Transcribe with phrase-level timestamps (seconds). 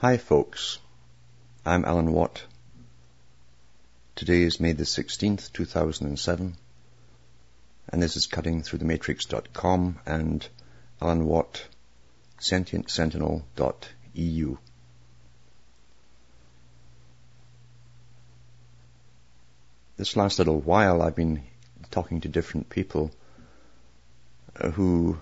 [0.00, 0.78] Hi folks,
[1.66, 2.44] I'm Alan Watt.
[4.14, 6.56] Today is May the 16th, 2007,
[7.88, 10.48] and this is cutting through the matrix.com and
[11.02, 11.66] Alan Watt,
[12.38, 14.58] sentientsentinel.eu.
[19.96, 21.42] This last little while I've been
[21.90, 23.10] talking to different people
[24.60, 25.18] uh, who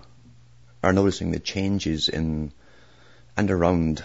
[0.83, 2.51] are noticing the changes in
[3.35, 4.03] and around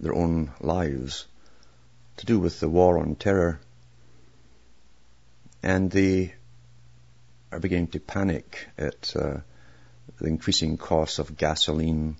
[0.00, 1.26] their own lives
[2.18, 3.60] to do with the war on terror.
[5.62, 6.34] And they
[7.52, 9.38] are beginning to panic at uh,
[10.18, 12.16] the increasing costs of gasoline,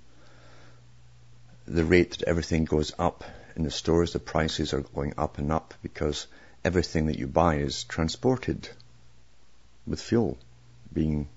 [1.67, 3.25] the rate that everything goes up
[3.57, 6.27] in the stores, the prices are going up and up because
[6.65, 8.69] everything that you buy is transported
[9.87, 10.37] with fuel
[10.93, 11.29] being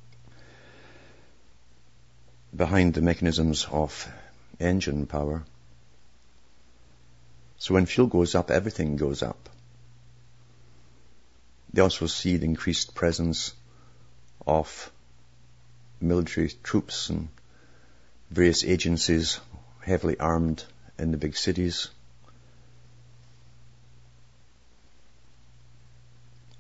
[2.55, 4.11] behind the mechanisms of
[4.59, 5.44] engine power.
[7.59, 9.49] So when fuel goes up, everything goes up.
[11.73, 13.53] They also see the increased presence
[14.47, 14.91] of
[16.01, 17.27] military troops and
[18.31, 19.39] various agencies
[19.81, 20.63] heavily armed
[20.97, 21.89] in the big cities.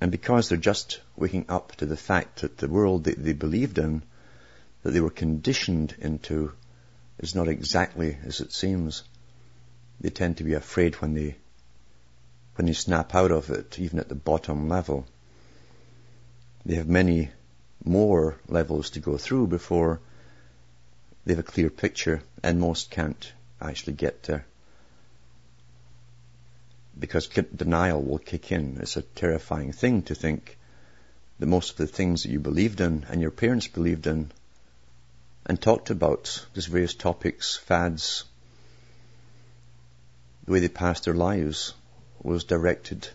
[0.01, 3.77] And because they're just waking up to the fact that the world that they believed
[3.77, 4.03] in,
[4.83, 6.51] that they were conditioned into,
[7.19, 9.03] is not exactly as it seems,
[10.01, 11.35] they tend to be afraid when they
[12.55, 15.05] when they snap out of it, even at the bottom level.
[16.65, 17.29] They have many
[17.85, 20.01] more levels to go through before
[21.25, 24.45] they have a clear picture, and most can't actually get there.
[26.97, 28.77] Because denial will kick in.
[28.81, 30.57] It's a terrifying thing to think
[31.39, 34.31] that most of the things that you believed in and your parents believed in
[35.45, 38.25] and talked about, these various topics, fads,
[40.49, 41.75] the way they passed their lives
[42.23, 43.07] was directed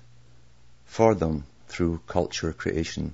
[0.85, 3.13] for them through culture creation,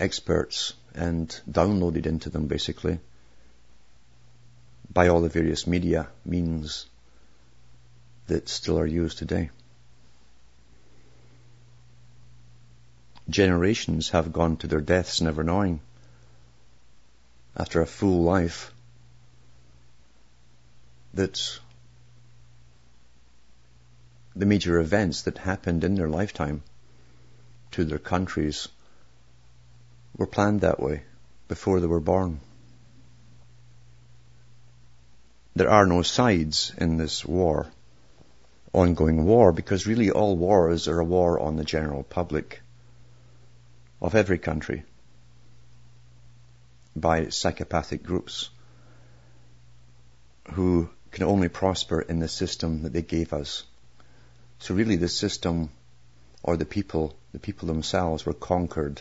[0.00, 2.98] experts, and downloaded into them basically
[4.92, 6.86] by all the various media means
[8.26, 9.50] that still are used today.
[13.28, 15.78] Generations have gone to their deaths never knowing
[17.56, 18.74] after a full life
[21.14, 21.60] that
[24.34, 26.62] the major events that happened in their lifetime
[27.72, 28.68] to their countries
[30.16, 31.02] were planned that way
[31.48, 32.40] before they were born.
[35.56, 37.66] There are no sides in this war,
[38.72, 42.62] ongoing war, because really all wars are a war on the general public
[44.00, 44.84] of every country
[46.94, 48.50] by psychopathic groups
[50.52, 53.64] who can only prosper in the system that they gave us
[54.60, 55.70] so really the system
[56.42, 59.00] or the people, the people themselves were conquered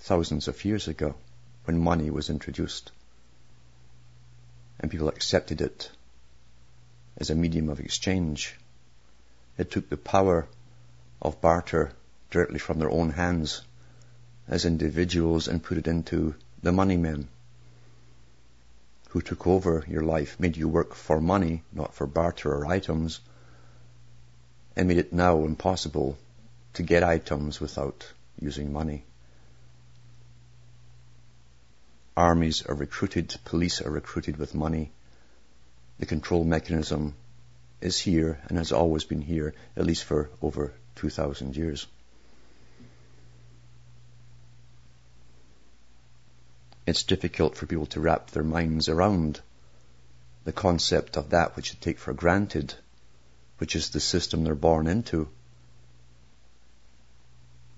[0.00, 1.14] thousands of years ago
[1.64, 2.90] when money was introduced.
[4.80, 5.90] And people accepted it
[7.16, 8.56] as a medium of exchange.
[9.56, 10.46] It took the power
[11.22, 11.92] of barter
[12.30, 13.62] directly from their own hands
[14.48, 17.28] as individuals and put it into the money men
[19.10, 23.20] who took over your life, made you work for money, not for barter or items,
[24.78, 26.16] and made it now impossible
[26.72, 28.06] to get items without
[28.40, 29.02] using money.
[32.16, 34.92] Armies are recruited, police are recruited with money.
[35.98, 37.16] The control mechanism
[37.80, 41.84] is here and has always been here, at least for over 2,000 years.
[46.86, 49.40] It's difficult for people to wrap their minds around
[50.44, 52.74] the concept of that which they take for granted
[53.58, 55.28] which is the system they're born into,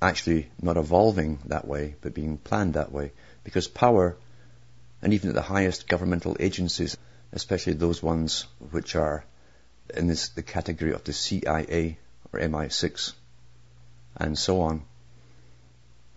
[0.01, 3.13] actually not evolving that way, but being planned that way.
[3.45, 4.17] Because power,
[5.03, 6.97] and even at the highest governmental agencies,
[7.33, 9.25] especially those ones which are
[9.95, 11.99] in this, the category of the CIA
[12.33, 13.13] or MI6
[14.17, 14.83] and so on,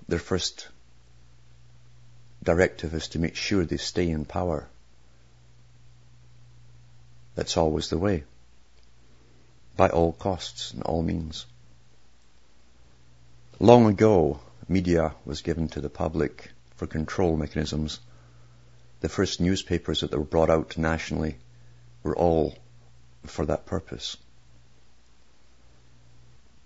[0.08, 0.68] their first
[2.44, 4.68] directive is to make sure they stay in power.
[7.36, 8.26] That's always the way
[9.76, 11.46] by all costs and all means.
[13.60, 18.00] Long ago, media was given to the public for control mechanisms.
[19.02, 21.38] The first newspapers that were brought out nationally
[22.04, 22.56] were all
[23.26, 24.18] for that purpose.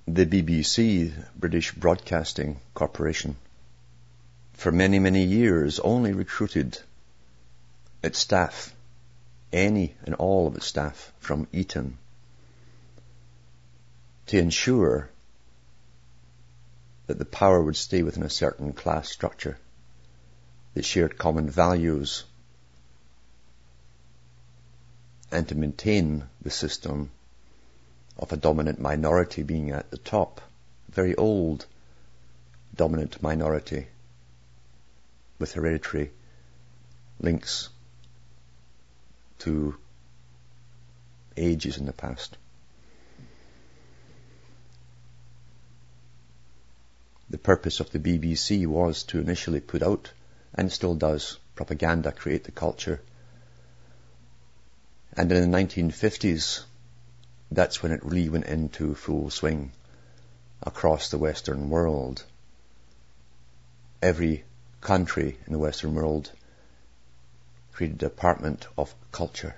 [0.08, 3.36] The BBC, British Broadcasting Corporation,
[4.54, 6.80] for many, many years only recruited
[8.02, 8.74] its staff
[9.52, 11.98] any and all of its staff from Eton
[14.28, 15.10] to ensure
[17.08, 19.58] that the power would stay within a certain class structure
[20.74, 22.26] that shared common values
[25.32, 27.10] and to maintain the system
[28.18, 30.42] of a dominant minority being at the top.
[30.90, 31.66] Very old
[32.76, 33.88] dominant minority
[35.40, 36.12] with hereditary
[37.20, 37.70] links
[39.40, 39.76] to
[41.36, 42.38] ages in the past.
[47.30, 50.12] The purpose of the BBC was to initially put out,
[50.54, 53.02] and still does, propaganda, create the culture.
[55.14, 56.64] And in the 1950s,
[57.52, 59.72] that's when it really went into full swing
[60.62, 62.24] across the Western world.
[64.02, 64.46] Every
[64.80, 66.32] country in the Western world
[67.74, 69.56] created a department of culture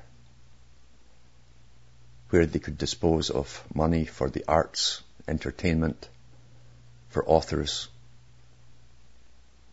[2.29, 6.09] where they could dispose of money for the arts, entertainment,
[7.09, 7.87] for authors.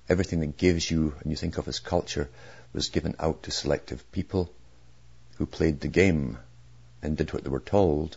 [0.09, 2.29] Everything that gives you and you think of as culture
[2.73, 4.50] was given out to selective people
[5.37, 6.38] who played the game
[7.03, 8.17] and did what they were told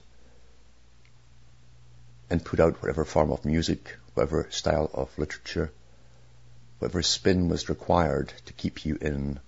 [2.29, 5.71] and put out whatever form of music, whatever style of literature,
[6.77, 9.39] whatever spin was required to keep you in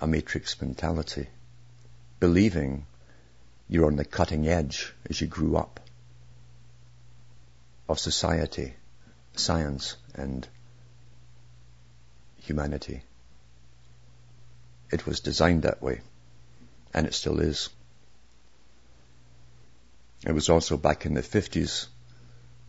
[0.00, 1.28] a matrix mentality,
[2.20, 2.86] believing
[3.68, 5.80] you're on the cutting edge as you grew up
[7.88, 8.74] of society,
[9.40, 10.46] science, and
[12.38, 13.02] humanity.
[14.90, 16.00] It was designed that way,
[16.92, 17.68] and it still is.
[20.26, 21.86] It was also back in the 50s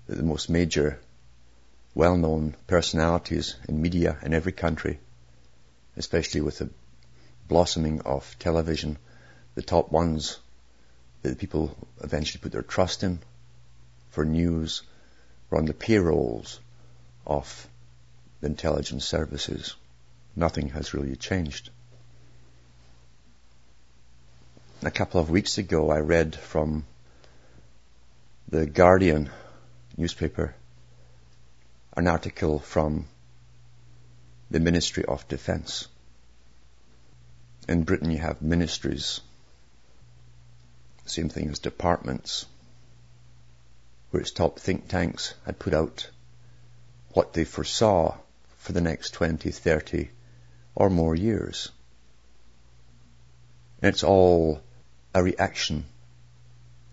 [0.07, 0.99] that the most major,
[1.93, 4.99] well-known personalities in media in every country,
[5.97, 6.69] especially with the
[7.47, 8.97] blossoming of television,
[9.55, 10.37] the top ones
[11.23, 13.19] that people eventually put their trust in
[14.09, 14.83] for news
[15.51, 16.59] were on the payrolls
[17.27, 17.67] of
[18.39, 19.75] the intelligence services.
[20.35, 21.69] Nothing has really changed.
[24.81, 26.85] A couple of weeks ago I read from
[28.49, 29.29] the Guardian
[29.97, 30.55] newspaper
[31.95, 33.05] an article from
[34.49, 35.87] the Ministry of Defence.
[37.67, 39.21] In Britain you have ministries,
[41.05, 42.45] same thing as departments,
[44.11, 46.09] where its top think tanks had put out
[47.13, 48.15] what they foresaw
[48.57, 50.09] for the next 20, 30
[50.75, 51.69] or more years.
[53.81, 54.61] And it's all
[55.13, 55.85] a reaction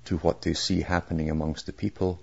[0.06, 2.18] to what they see happening amongst the people.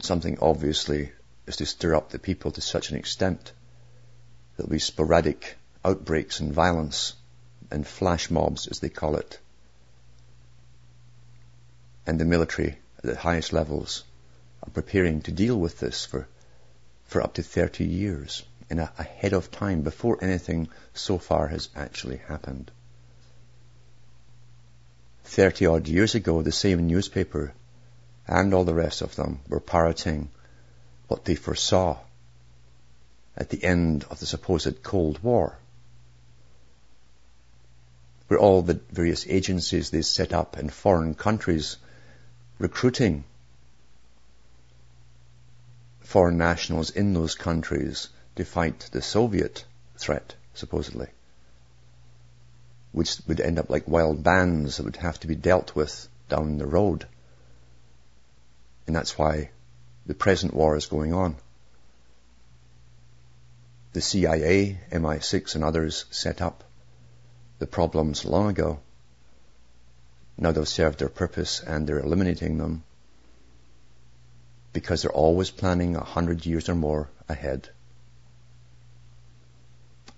[0.00, 1.12] Something obviously
[1.46, 3.52] is to stir up the people to such an extent
[4.56, 7.14] there'll be sporadic outbreaks and violence
[7.70, 9.38] and flash mobs as they call it.
[12.06, 14.04] And the military at the highest levels
[14.62, 16.28] are preparing to deal with this for,
[17.04, 21.68] for up to 30 years in a, ahead of time before anything so far has
[21.74, 22.70] actually happened.
[25.24, 27.52] 30 odd years ago, the same newspaper
[28.26, 30.28] and all the rest of them were parroting
[31.08, 31.98] what they foresaw
[33.36, 35.58] at the end of the supposed Cold War,
[38.28, 41.76] where all the various agencies they set up in foreign countries
[42.62, 43.24] recruiting
[46.00, 49.64] foreign nationals in those countries to fight the Soviet
[49.96, 51.08] threat, supposedly
[52.92, 56.58] which would end up like wild bands that would have to be dealt with down
[56.58, 57.06] the road.
[58.86, 59.50] And that's why
[60.06, 61.36] the present war is going on.
[63.94, 66.64] The CIA, MI6 and others set up
[67.58, 68.80] the problems long ago.
[70.36, 72.84] Now they've served their purpose and they're eliminating them
[74.72, 77.68] because they're always planning a hundred years or more ahead.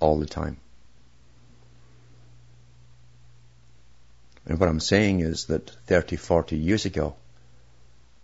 [0.01, 0.59] All the time.
[4.47, 7.17] And what I'm saying is that 30, 40 years ago,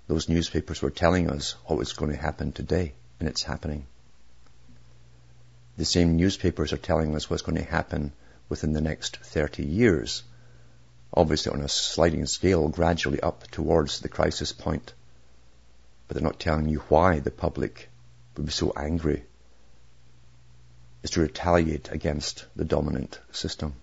[0.06, 3.86] those newspapers were telling us what was going to happen today, and it's happening.
[5.76, 8.12] The same newspapers are telling us what's going to happen
[8.48, 10.22] within the next 30 years,
[11.12, 14.92] obviously on a sliding scale, gradually up towards the crisis point.
[16.06, 17.88] But they're not telling you why the public
[18.36, 19.24] would be so angry
[21.02, 23.74] is to retaliate against the dominant system.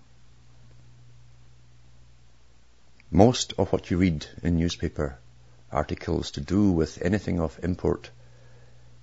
[3.10, 5.18] Most of what you read in newspaper
[5.72, 8.10] articles to do with anything of import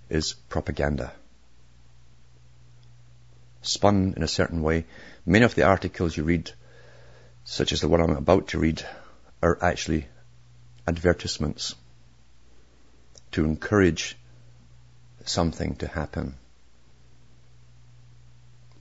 [0.08, 1.12] is propaganda.
[3.62, 4.84] Spun in a certain way.
[5.24, 6.52] Many of the articles you read
[7.44, 8.84] such as the one I'm about to read,
[9.42, 10.06] are actually
[10.86, 11.74] advertisements
[13.32, 14.16] to encourage
[15.24, 16.34] something to happen.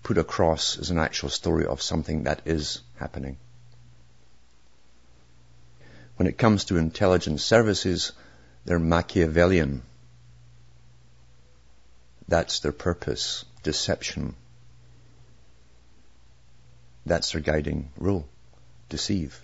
[0.04, 3.38] Put across as an actual story of something that is happening.
[6.18, 8.12] When it comes to intelligence services,
[8.66, 9.82] they're Machiavellian.
[12.28, 13.46] That's their purpose.
[13.64, 14.36] Deception.
[17.06, 18.28] That's their guiding rule.
[18.94, 19.44] Deceive.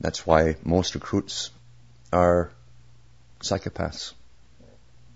[0.00, 1.50] That's why most recruits
[2.12, 2.50] are
[3.40, 4.14] psychopaths.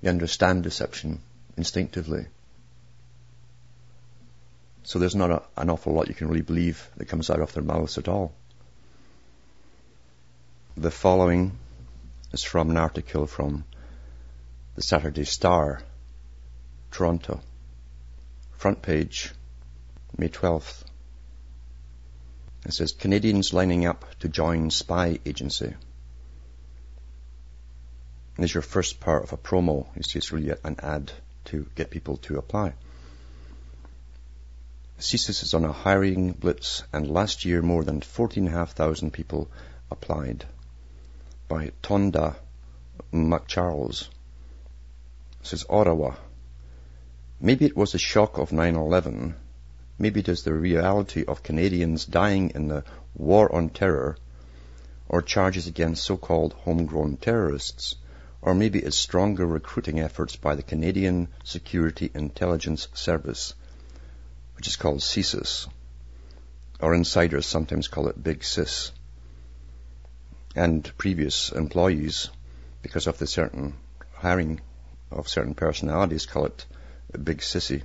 [0.01, 1.21] They understand deception
[1.57, 2.27] instinctively.
[4.85, 7.53] So there's not a, an awful lot you can really believe that comes out of
[7.53, 8.33] their mouths at all.
[10.77, 11.59] The following
[12.31, 13.65] is from an article from
[14.77, 15.81] the Saturday Star,
[16.93, 17.41] Toronto.
[18.53, 19.33] Front page,
[20.17, 20.86] May 12th.
[22.67, 25.75] It says Canadians lining up to join spy agency.
[28.39, 29.87] Is your first part of a promo.
[29.95, 31.13] It's just really an ad
[31.45, 32.75] to get people to apply.
[34.99, 39.49] CSIS is on a hiring blitz and last year more than 14,500 people
[39.89, 40.45] applied
[41.47, 42.35] by Tonda
[43.13, 44.09] MacCharles.
[45.45, 46.17] Says Ottawa.
[47.41, 49.35] Maybe it was the shock of 9-11.
[49.99, 52.85] Maybe it is the reality of Canadians dying in the
[53.15, 54.17] war on terror
[55.09, 57.97] or charges against so-called homegrown terrorists
[58.47, 63.55] or maybe it's stronger recruiting efforts by the Canadian Security Intelligence Service,
[64.55, 65.67] which is called CSIS,
[66.79, 68.93] or insiders sometimes call it Big Sis,
[70.55, 72.31] and previous employees,
[72.83, 73.75] because of the certain
[74.15, 74.61] hiring
[75.11, 76.67] of certain personalities, call it
[77.25, 77.83] Big Sissy,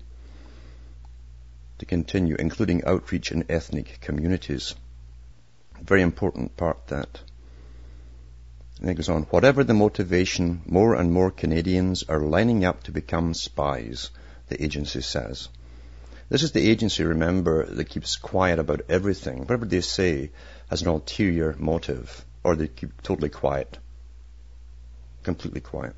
[1.82, 4.76] to continue, including outreach in ethnic communities.
[5.82, 7.20] Very important part that.
[8.80, 12.92] And it goes on, whatever the motivation, more and more Canadians are lining up to
[12.92, 14.12] become spies,
[14.48, 15.50] the agency says.
[16.30, 19.40] This is the agency, remember, that keeps quiet about everything.
[19.40, 20.30] Whatever they say
[20.70, 23.80] has an ulterior motive, or they keep totally quiet.
[25.24, 25.96] Completely quiet.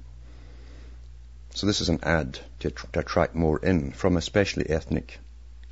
[1.56, 5.20] So this is an ad to, to attract more in from especially ethnic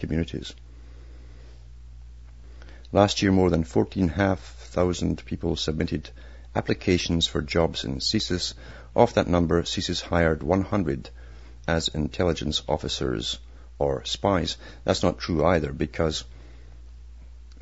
[0.01, 0.53] communities.
[2.91, 6.09] Last year, more than 14,500 people submitted
[6.53, 8.53] applications for jobs in CSIS.
[8.93, 11.09] Of that number, CSIS hired 100
[11.67, 13.39] as intelligence officers
[13.79, 14.57] or spies.
[14.83, 16.25] That's not true either because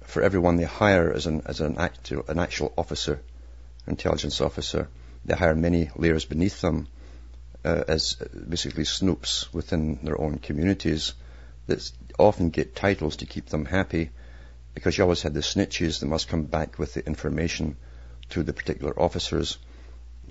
[0.03, 3.22] for everyone they hire as an, as an actual, an actual officer,
[3.86, 4.89] intelligence officer,
[5.25, 6.88] they hire many layers beneath them
[7.63, 11.13] uh, as basically snoops within their own communities
[11.67, 14.09] that often get titles to keep them happy
[14.73, 17.75] because you always have the snitches that must come back with the information
[18.29, 19.57] to the particular officers.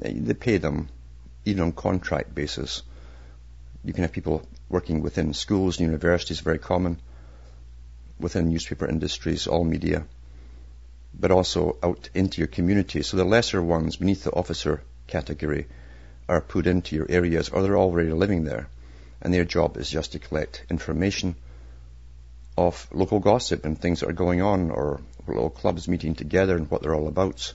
[0.02, 0.88] Eh, they pay them
[1.44, 2.82] even on contract basis.
[3.84, 7.00] You can have people working within schools and universities, very common,
[8.20, 10.04] within newspaper industries, all media,
[11.14, 13.02] but also out into your community.
[13.02, 15.66] So the lesser ones beneath the officer category
[16.28, 18.68] are put into your areas or they're already living there.
[19.20, 21.34] And their job is just to collect information
[22.58, 26.68] of local gossip and things that are going on or little clubs meeting together and
[26.68, 27.54] what they're all about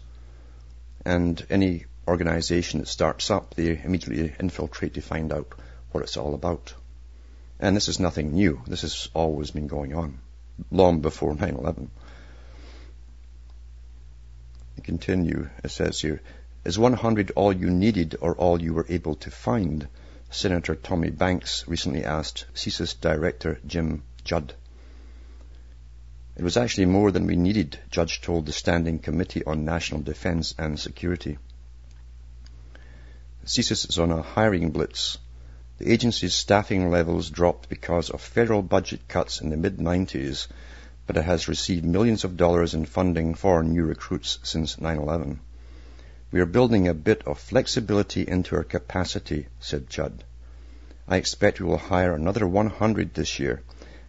[1.05, 5.53] and any organization that starts up, they immediately infiltrate to find out
[5.91, 6.73] what it's all about.
[7.59, 8.61] And this is nothing new.
[8.65, 10.19] This has always been going on,
[10.71, 11.89] long before 9-11.
[14.83, 16.21] continue, it says here,
[16.65, 19.87] is 100 all you needed or all you were able to find?
[20.29, 24.53] Senator Tommy Banks recently asked CSIS Director Jim Judd.
[26.35, 30.55] It was actually more than we needed, Judge told the Standing Committee on National Defense
[30.57, 31.37] and Security.
[33.45, 35.19] CSIS is on a hiring blitz.
[35.77, 40.47] The agency's staffing levels dropped because of federal budget cuts in the mid-90s,
[41.05, 45.37] but it has received millions of dollars in funding for new recruits since 9-11.
[46.31, 50.23] We are building a bit of flexibility into our capacity, said Judd.
[51.07, 53.61] I expect we will hire another 100 this year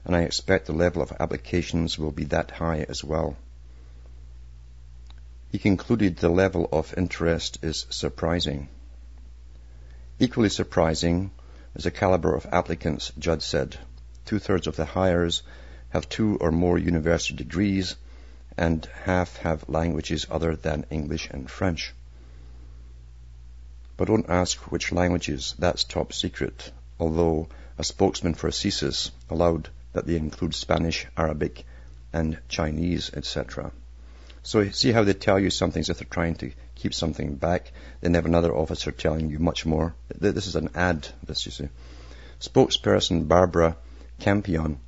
[0.04, 3.36] and I expect the level of applications will be that high as well.
[5.50, 8.68] He concluded the level of interest is surprising.
[10.18, 11.30] Equally surprising
[11.74, 13.78] is the caliber of applicants, Judd said.
[14.26, 15.42] Two-thirds of the hires
[15.90, 17.96] have two or more university degrees
[18.56, 21.94] and half have languages other than English and French.
[23.96, 30.06] But don't ask which languages, that's top secret, although a spokesman for CSIS allowed that
[30.06, 31.64] they include Spanish, Arabic,
[32.12, 33.72] and Chinese, etc.
[34.42, 37.72] So see how they tell you something as if they're trying to keep something back.
[38.00, 39.94] Then they have another officer telling you much more.
[40.08, 41.68] This is an ad, this you see.
[42.40, 43.76] Spokesperson Barbara
[44.20, 44.78] Campion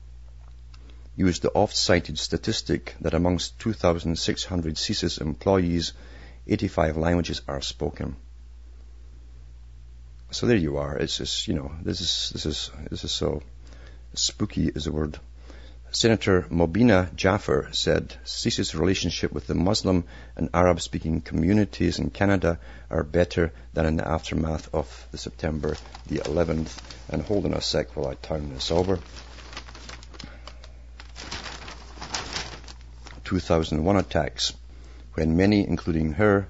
[1.16, 5.94] used the oft-cited statistic that amongst 2,600 CSIS employees,
[6.46, 8.16] 85 languages are spoken.
[10.30, 10.98] So there you are.
[10.98, 13.42] It's just, you know, this is, this is, this is so
[14.18, 15.18] spooky is a word.
[15.90, 20.04] Senator Mobina Jaffer said CSIS's relationship with the Muslim
[20.36, 22.58] and Arab speaking communities in Canada
[22.90, 26.76] are better than in the aftermath of the September the 11th.
[27.08, 28.98] And hold on a sec while I turn this over.
[33.24, 34.52] 2001 attacks
[35.14, 36.46] when many, including her,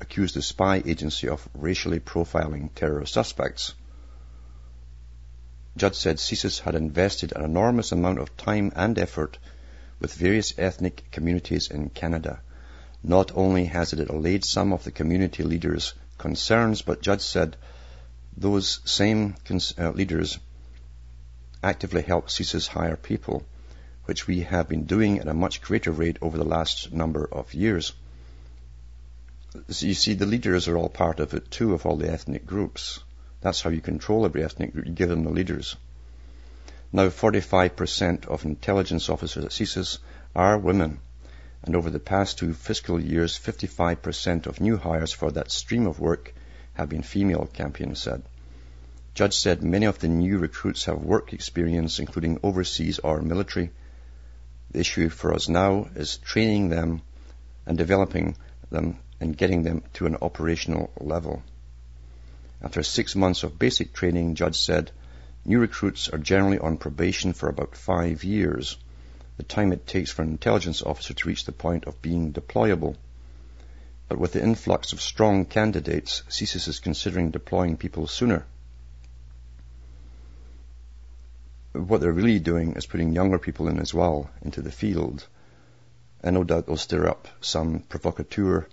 [0.00, 3.72] accused the spy agency of racially profiling terror suspects.
[5.80, 9.38] Judd said CSIS had invested an enormous amount of time and effort
[9.98, 12.42] with various ethnic communities in Canada.
[13.02, 17.56] Not only has it allayed some of the community leaders' concerns, but Judd said
[18.36, 20.38] those same cons- uh, leaders
[21.62, 23.46] actively help CSIS hire people
[24.04, 27.54] which we have been doing at a much greater rate over the last number of
[27.54, 27.94] years.
[29.70, 32.44] So you see, the leaders are all part of it too, of all the ethnic
[32.44, 33.00] groups.
[33.40, 34.86] That's how you control every ethnic group.
[34.86, 35.76] You give them the leaders.
[36.92, 39.98] Now, 45% of intelligence officers at CSIS
[40.34, 41.00] are women.
[41.62, 46.00] And over the past two fiscal years, 55% of new hires for that stream of
[46.00, 46.34] work
[46.74, 48.22] have been female, Campion said.
[49.14, 53.70] Judge said many of the new recruits have work experience, including overseas or military,
[54.72, 57.02] the issue for us now is training them
[57.66, 58.36] and developing
[58.70, 61.42] them and getting them to an operational level.
[62.62, 64.90] After six months of basic training, Judge said,
[65.44, 68.76] new recruits are generally on probation for about five years,
[69.36, 72.96] the time it takes for an intelligence officer to reach the point of being deployable.
[74.08, 78.44] But with the influx of strong candidates, CSIS is considering deploying people sooner.
[81.72, 85.26] what they're really doing is putting younger people in as well into the field.
[86.22, 88.66] And no doubt they'll stir up some provocateur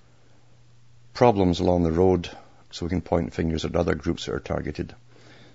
[1.13, 2.30] problems along the road
[2.71, 4.93] so we can point fingers at other groups that are targeted.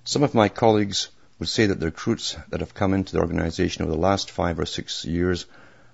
[0.05, 3.83] Some of my colleagues would say that the recruits that have come into the organization
[3.83, 5.47] over the last five or six years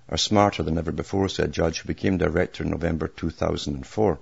[0.09, 4.19] are smarter than ever before, said Judge, who became director in November 2004.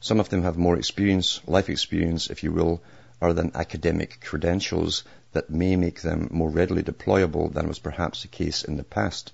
[0.00, 2.82] Some of them have more experience, life experience, if you will,
[3.20, 8.28] other than academic credentials that may make them more readily deployable than was perhaps the
[8.28, 9.32] case in the past.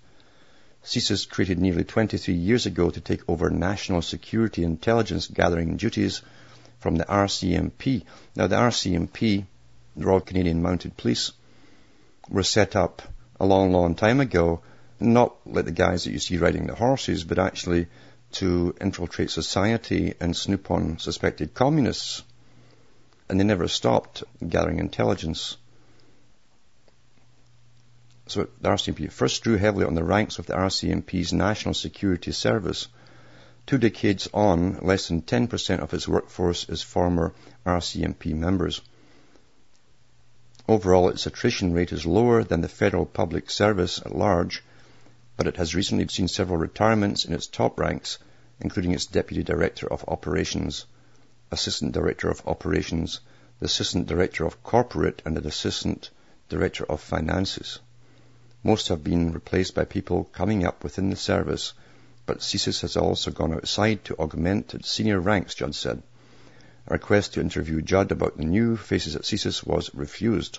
[0.84, 6.22] CSIS created nearly 23 years ago to take over national security intelligence gathering duties
[6.82, 8.04] from the RCMP.
[8.34, 9.46] Now the RCMP,
[9.96, 11.32] the Royal Canadian Mounted Police,
[12.28, 13.02] were set up
[13.38, 14.62] a long, long time ago,
[14.98, 17.86] not like the guys that you see riding the horses, but actually
[18.32, 22.22] to infiltrate society and snoop on suspected communists.
[23.28, 25.56] And they never stopped gathering intelligence.
[28.26, 32.88] So the RCMP first drew heavily on the ranks of the RCMP's National Security Service.
[33.64, 37.32] Two decades on, less than 10% of its workforce is former
[37.64, 38.80] RCMP members.
[40.68, 44.62] Overall, its attrition rate is lower than the federal public service at large,
[45.36, 48.18] but it has recently seen several retirements in its top ranks,
[48.60, 50.86] including its Deputy Director of Operations,
[51.50, 53.20] Assistant Director of Operations,
[53.58, 56.10] the Assistant Director of Corporate, and the Assistant
[56.48, 57.78] Director of Finances.
[58.62, 61.72] Most have been replaced by people coming up within the service,
[62.32, 66.02] but CSIS has also gone outside to augment its senior ranks, Judd said.
[66.86, 70.58] A request to interview Judd about the new faces at CSIS was refused.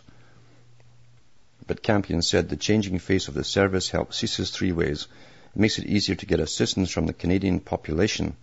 [1.66, 5.08] But Campion said the changing face of the service helps CSIS three ways.
[5.56, 8.36] It makes it easier to get assistance from the Canadian population,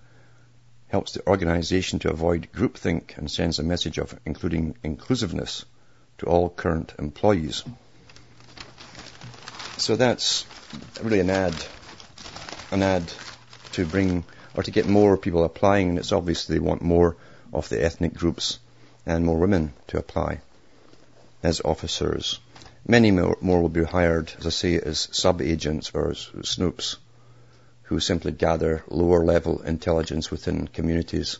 [0.88, 5.64] helps the organization to avoid groupthink, and sends a message of including inclusiveness
[6.18, 7.62] to all current employees.
[9.76, 10.46] So that's
[11.00, 11.54] really an ad,
[12.70, 13.12] an ad
[13.72, 17.16] to bring or to get more people applying, and it's obvious they want more
[17.52, 18.58] of the ethnic groups
[19.06, 20.40] and more women to apply
[21.42, 22.38] as officers.
[22.86, 26.96] Many more, more will be hired, as I say, as sub-agents or as snoops
[27.84, 31.38] who simply gather lower level intelligence within communities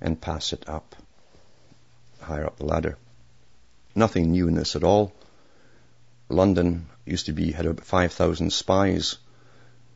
[0.00, 0.96] and pass it up
[2.22, 2.96] higher up the ladder.
[3.94, 5.12] Nothing new in this at all.
[6.28, 9.18] London used to be had about 5,000 spies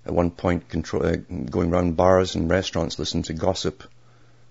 [0.06, 1.16] at one point control, uh,
[1.50, 3.82] going around bars and restaurants listening to gossip,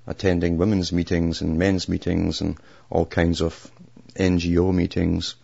[0.05, 2.57] attending women's meetings and men's meetings and
[2.89, 3.71] all kinds of
[4.15, 5.35] NGO meetings.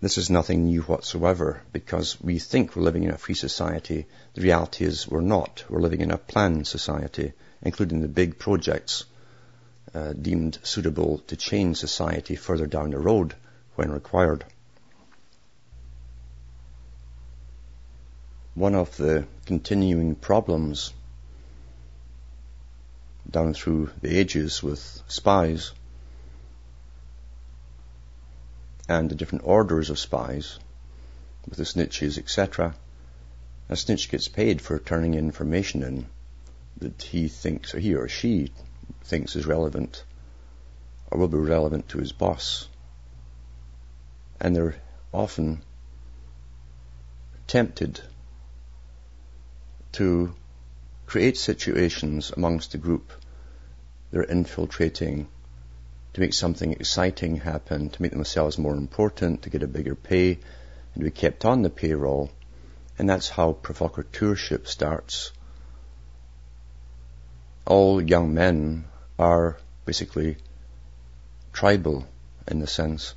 [0.00, 4.06] this is nothing new whatsoever because we think we're living in a free society.
[4.34, 5.64] The reality is we're not.
[5.68, 7.32] We're living in a planned society,
[7.62, 9.04] including the big projects
[9.94, 13.34] uh, deemed suitable to change society further down the road
[13.74, 14.44] when required.
[18.56, 20.94] One of the continuing problems
[23.30, 25.72] down through the ages with spies
[28.88, 30.58] and the different orders of spies
[31.46, 32.74] with the snitches, etc.
[33.68, 36.06] A snitch gets paid for turning information in
[36.78, 38.52] that he thinks, or he or she
[39.04, 40.02] thinks is relevant,
[41.10, 42.68] or will be relevant to his boss.
[44.40, 44.80] And they're
[45.12, 45.60] often
[47.46, 48.00] tempted
[49.96, 50.34] to
[51.06, 53.12] create situations amongst the group
[54.10, 55.28] they're infiltrating
[56.16, 60.32] to make something exciting happen, to make themselves more important, to get a bigger pay,
[60.32, 62.30] and to be kept on the payroll.
[62.98, 65.32] And that's how provocateurship starts.
[67.66, 68.86] All young men
[69.18, 70.38] are basically
[71.52, 72.06] tribal
[72.48, 73.14] in the sense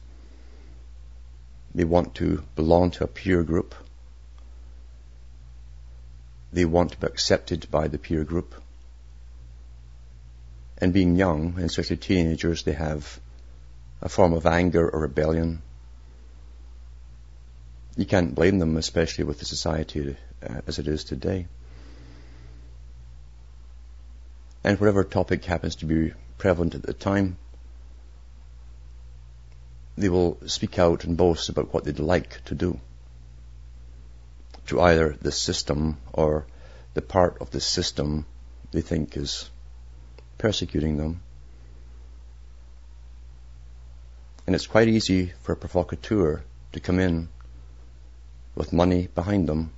[1.73, 3.75] they want to belong to a peer group.
[6.51, 8.55] They want to be accepted by the peer group
[10.79, 13.19] and being young, and especially teenagers, they have
[14.01, 15.61] a form of anger or rebellion.
[17.97, 21.47] You can't blame them, especially with the society uh, as it is today.
[24.63, 27.37] And whatever topic happens to be prevalent at the time,
[29.97, 32.79] they will speak out and boast about what they'd like to do
[34.69, 36.45] to either the system or
[36.93, 38.23] the part of the system
[38.71, 39.49] they think is
[40.37, 41.21] persecuting them.
[44.45, 47.29] And it's quite easy for a provocateur to come in
[48.53, 49.71] with money behind them,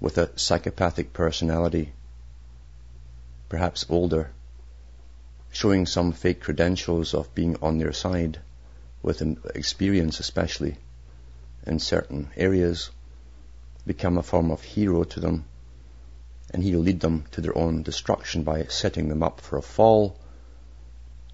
[0.00, 1.92] with a psychopathic personality,
[3.48, 4.30] perhaps older,
[5.52, 8.40] showing some fake credentials of being on their side,
[9.00, 9.22] with
[9.54, 10.76] experience especially
[11.64, 12.90] in certain areas,
[13.88, 15.44] become a form of hero to them
[16.52, 20.16] and he'll lead them to their own destruction by setting them up for a fall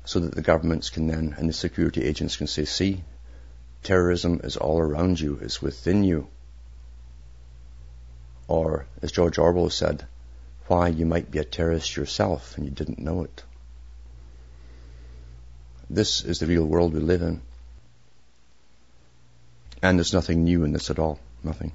[0.04, 3.02] so that the governments can then and the security agents can say, see,
[3.82, 6.28] terrorism is all around you, it's within you.
[8.46, 10.06] Or, as George Orwell said,
[10.66, 13.42] why you might be a terrorist yourself and you didn't know it.
[15.90, 17.42] This is the real world we live in.
[19.82, 21.18] And there's nothing new in this at all.
[21.42, 21.72] Nothing.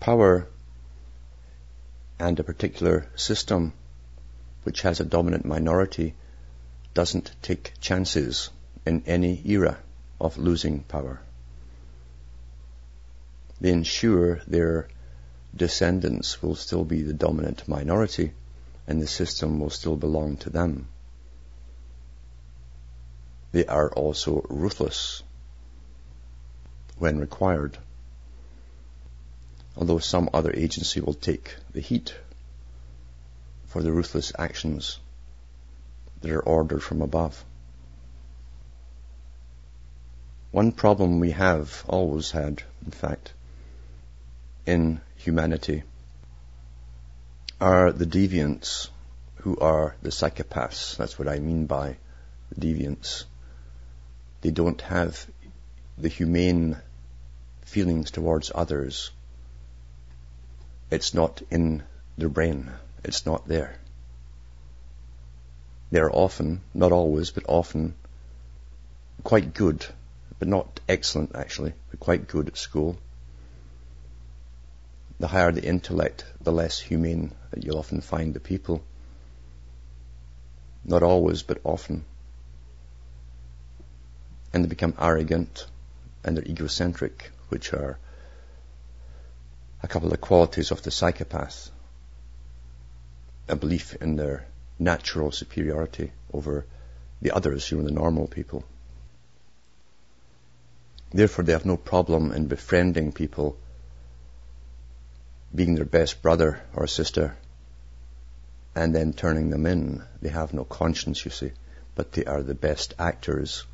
[0.00, 0.48] Power
[2.18, 3.74] and a particular system
[4.62, 6.14] which has a dominant minority
[6.94, 8.50] doesn't take chances
[8.86, 9.78] in any era
[10.18, 11.20] of losing power.
[13.60, 14.88] They ensure their
[15.54, 18.32] descendants will still be the dominant minority
[18.86, 20.88] and the system will still belong to them.
[23.52, 25.22] They are also ruthless
[26.96, 27.76] when required
[29.80, 32.14] although some other agency will take the heat
[33.64, 35.00] for the ruthless actions
[36.20, 37.42] that are ordered from above.
[40.50, 43.32] One problem we have always had, in fact,
[44.66, 45.82] in humanity
[47.58, 48.88] are the deviants
[49.36, 50.96] who are the psychopaths.
[50.98, 51.96] That's what I mean by
[52.58, 53.24] deviants.
[54.42, 55.26] They don't have
[55.96, 56.76] the humane
[57.62, 59.10] feelings towards others
[60.90, 61.82] it's not in
[62.18, 62.70] their brain.
[63.04, 63.76] It's not there.
[65.90, 67.94] They're often, not always, but often
[69.22, 69.84] quite good,
[70.38, 72.98] but not excellent actually, but quite good at school.
[75.18, 78.82] The higher the intellect, the less humane that you'll often find the people.
[80.84, 82.04] Not always, but often.
[84.52, 85.66] And they become arrogant
[86.24, 87.98] and they're egocentric, which are
[89.82, 91.70] a couple of qualities of the psychopath.
[93.48, 94.46] A belief in their
[94.78, 96.66] natural superiority over
[97.22, 98.64] the others who are the normal people.
[101.12, 103.56] Therefore, they have no problem in befriending people,
[105.52, 107.36] being their best brother or sister,
[108.74, 110.04] and then turning them in.
[110.22, 111.52] They have no conscience, you see,
[111.96, 113.66] but they are the best actors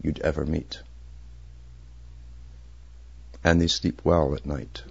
[0.00, 0.82] you'd ever meet
[3.44, 4.82] and they sleep well at night,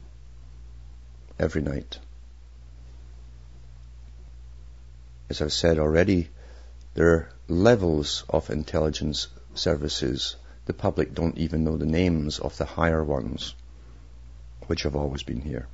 [1.39, 1.97] every night.
[5.29, 6.29] As I've said already,
[6.93, 10.35] there are levels of intelligence services,
[10.65, 13.55] the public don't even know the names of the higher ones,
[14.67, 15.67] which have always been here.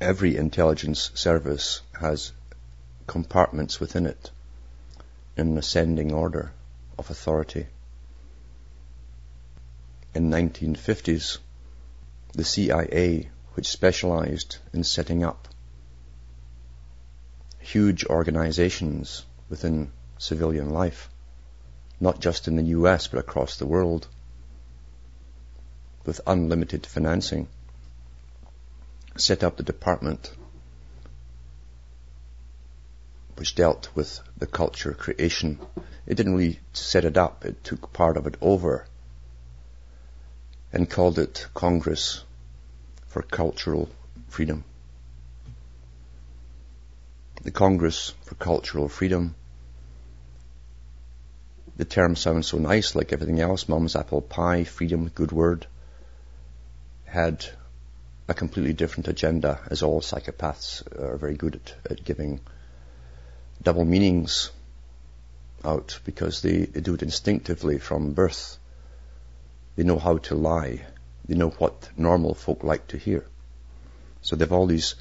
[0.00, 2.32] Every intelligence service has
[3.06, 4.30] compartments within it
[5.36, 6.52] in an ascending order
[6.98, 7.66] of authority.
[10.12, 11.38] In 1950s,
[12.32, 15.46] the CIA, which specialized in setting up
[17.60, 21.08] huge organizations within civilian life,
[22.00, 24.08] not just in the US but across the world,
[26.04, 27.46] with unlimited financing,
[29.16, 30.32] set up the department
[33.36, 35.60] which dealt with the culture creation.
[36.04, 38.86] It didn't really set it up, it took part of it over
[40.72, 42.24] and called it Congress
[43.08, 43.88] for Cultural
[44.28, 44.64] Freedom.
[47.42, 49.34] The Congress for Cultural Freedom.
[51.76, 53.68] The term sounds so nice, like everything else.
[53.68, 55.66] Mum's apple pie, freedom, good word.
[57.04, 57.44] Had
[58.28, 62.40] a completely different agenda, as all psychopaths are very good at, at giving
[63.60, 64.50] double meanings
[65.64, 68.59] out because they, they do it instinctively from birth.
[69.80, 70.84] They know how to lie.
[71.26, 73.24] They know what normal folk like to hear.
[74.20, 74.94] So they have all these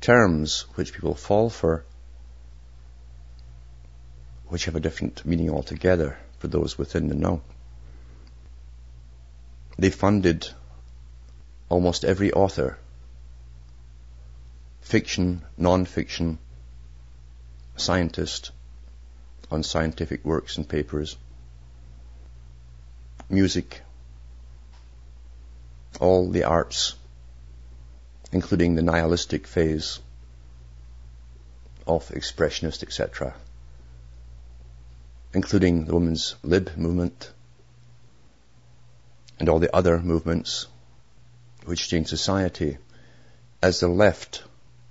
[0.00, 1.84] terms which people fall for,
[4.46, 7.42] which have a different meaning altogether for those within the know.
[9.76, 10.48] They funded
[11.68, 12.78] almost every author,
[14.82, 16.38] fiction, non-fiction,
[17.74, 18.52] scientist
[19.50, 21.16] on scientific works and papers,
[23.30, 23.82] music,
[26.00, 26.96] all the arts,
[28.32, 30.00] including the nihilistic phase
[31.86, 33.34] of expressionist, etc.,
[35.32, 37.30] including the women's lib movement
[39.38, 40.66] and all the other movements
[41.64, 42.78] which changed society
[43.62, 44.42] as the left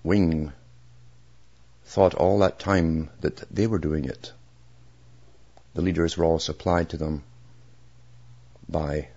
[0.04, 0.54] wing
[1.84, 4.32] thought all that time that they were doing it.
[5.74, 7.24] The leaders were all supplied to them
[8.72, 9.10] by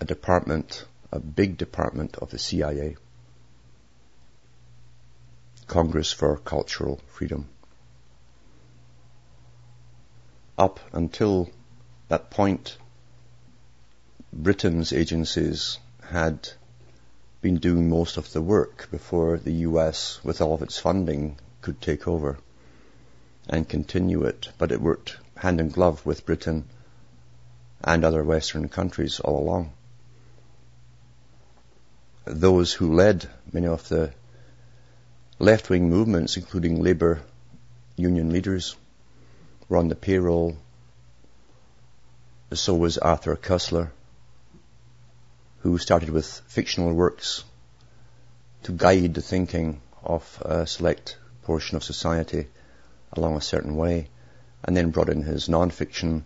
[0.00, 2.96] a department, a big department of the CIA.
[5.68, 7.48] Congress for Cultural Freedom.
[10.58, 11.48] Up until
[12.08, 12.76] that point,
[14.32, 15.78] Britain's agencies
[16.10, 16.48] had
[17.40, 21.80] been doing most of the work before the US, with all of its funding, could
[21.80, 22.38] take over
[23.48, 24.48] and continue it.
[24.58, 26.64] But it worked hand in glove with Britain
[27.84, 29.72] and other Western countries all along.
[32.24, 34.12] Those who led many of the
[35.38, 37.20] left-wing movements, including labour
[37.96, 38.76] union leaders,
[39.68, 40.56] were on the payroll.
[42.52, 43.90] So was Arthur Koestler
[45.62, 47.44] who started with fictional works
[48.64, 52.48] to guide the thinking of a select portion of society
[53.12, 54.08] along a certain way,
[54.64, 56.24] and then brought in his non-fiction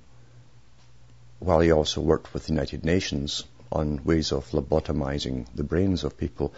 [1.38, 6.16] while he also worked with the United Nations on ways of lobotomizing the brains of
[6.16, 6.54] people.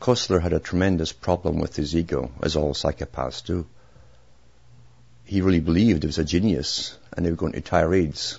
[0.00, 3.66] Koestler had a tremendous problem with his ego, as all psychopaths do.
[5.24, 8.38] He really believed he was a genius, and they would go into tirades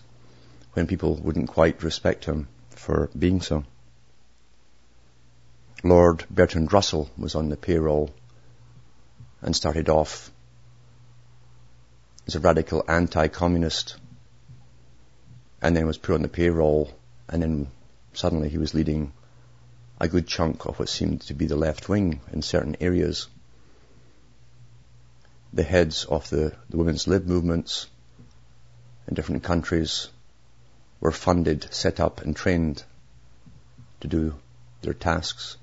[0.74, 3.64] when people wouldn't quite respect him for being so.
[5.84, 8.10] Lord Bertrand Russell was on the payroll
[9.42, 10.32] and started off
[12.26, 13.98] as a radical anti-communist
[15.64, 16.92] and then was put on the payroll
[17.30, 17.68] and then
[18.14, 19.14] suddenly he was leading
[20.00, 23.28] a good chunk of what seemed to be the left wing in certain areas.
[25.54, 27.88] The heads of the, the women's lib movements
[29.08, 30.10] in different countries
[31.00, 32.84] were funded, set up and trained
[34.02, 34.36] to do
[34.82, 35.56] their tasks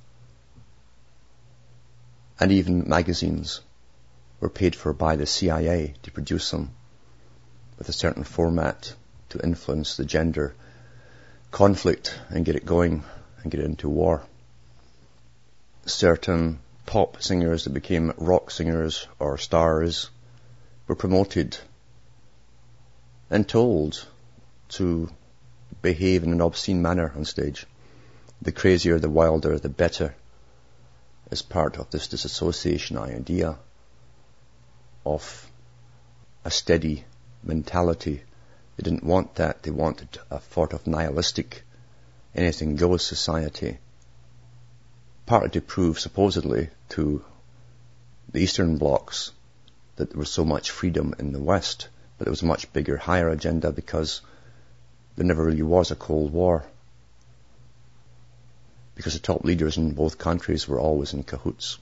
[2.40, 3.60] and even magazines
[4.40, 6.70] were paid for by the CIA to produce them
[7.76, 8.94] with a certain format
[9.30, 10.54] to influence the gender
[11.50, 13.02] conflict and get it going
[13.42, 14.22] and get it into war.
[15.86, 20.10] Certain pop singers that became rock singers or stars
[20.86, 21.56] were promoted
[23.30, 24.06] and told
[24.68, 25.08] to
[25.82, 27.66] behave in an obscene manner on stage.
[28.42, 30.14] The crazier, the wilder, the better
[31.30, 33.56] as part of this disassociation idea
[35.06, 35.50] of
[36.44, 37.04] a steady
[37.42, 38.22] mentality.
[38.80, 39.62] They didn't want that.
[39.62, 41.64] They wanted a sort of nihilistic,
[42.34, 43.76] anything goes society.
[45.26, 47.22] Partly to prove supposedly to
[48.32, 49.32] the Eastern blocs
[49.96, 52.96] that there was so much freedom in the West but it was a much bigger,
[52.96, 54.22] higher agenda because
[55.16, 56.64] there never really was a Cold War.
[58.94, 61.76] Because the top leaders in both countries were always in cahoots.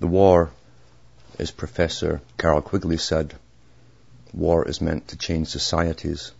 [0.00, 0.52] The war,
[1.38, 3.34] as Professor Carroll Quigley said,
[4.36, 6.30] war is meant to change societies.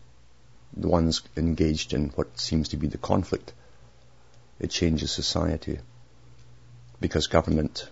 [0.77, 3.55] The ones engaged in what seems to be the conflict.
[4.61, 5.81] It changes society.
[7.01, 7.89] Because government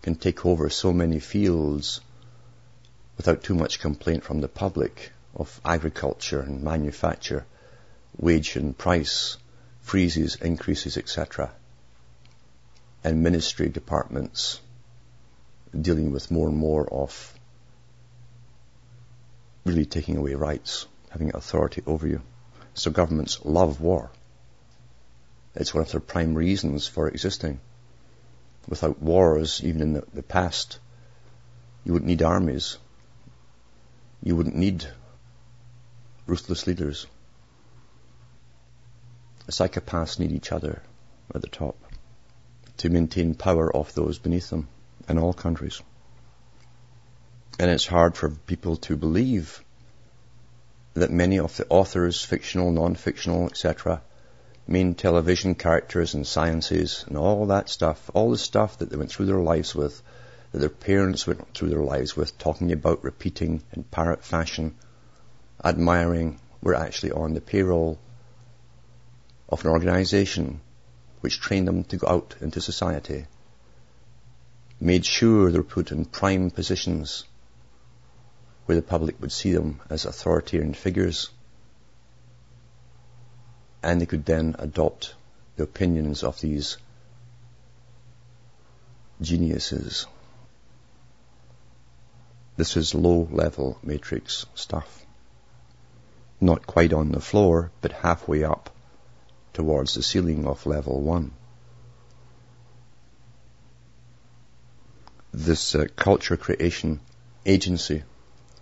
[0.00, 2.00] can take over so many fields
[3.18, 7.44] without too much complaint from the public of agriculture and manufacture,
[8.16, 9.36] wage and price,
[9.80, 11.52] freezes, increases, etc.
[13.04, 14.60] And ministry departments
[15.78, 17.31] dealing with more and more of
[19.64, 22.20] really taking away rights, having authority over you.
[22.74, 24.10] So governments love war.
[25.54, 27.60] It's one of their prime reasons for existing.
[28.68, 30.78] Without wars, even in the, the past,
[31.84, 32.78] you wouldn't need armies.
[34.22, 34.86] You wouldn't need
[36.26, 37.06] ruthless leaders.
[39.48, 40.80] Psychopaths need each other
[41.34, 41.76] at the top
[42.78, 44.68] to maintain power of those beneath them
[45.08, 45.82] in all countries.
[47.58, 49.62] And it's hard for people to believe
[50.94, 54.02] that many of the authors, fictional, non-fictional, etc.,
[54.66, 59.10] main television characters and sciences and all that stuff, all the stuff that they went
[59.10, 60.02] through their lives with,
[60.52, 64.74] that their parents went through their lives with, talking about, repeating in parrot fashion,
[65.64, 67.98] admiring, were actually on the payroll
[69.48, 70.60] of an organization
[71.20, 73.26] which trained them to go out into society,
[74.80, 77.24] made sure they were put in prime positions
[78.66, 81.30] where the public would see them as authoritarian figures
[83.82, 85.14] and they could then adopt
[85.56, 86.76] the opinions of these
[89.20, 90.06] geniuses.
[92.56, 95.04] This is low level matrix stuff.
[96.40, 98.70] Not quite on the floor, but halfway up
[99.52, 101.32] towards the ceiling of level one.
[105.32, 107.00] This uh, culture creation
[107.46, 108.02] agency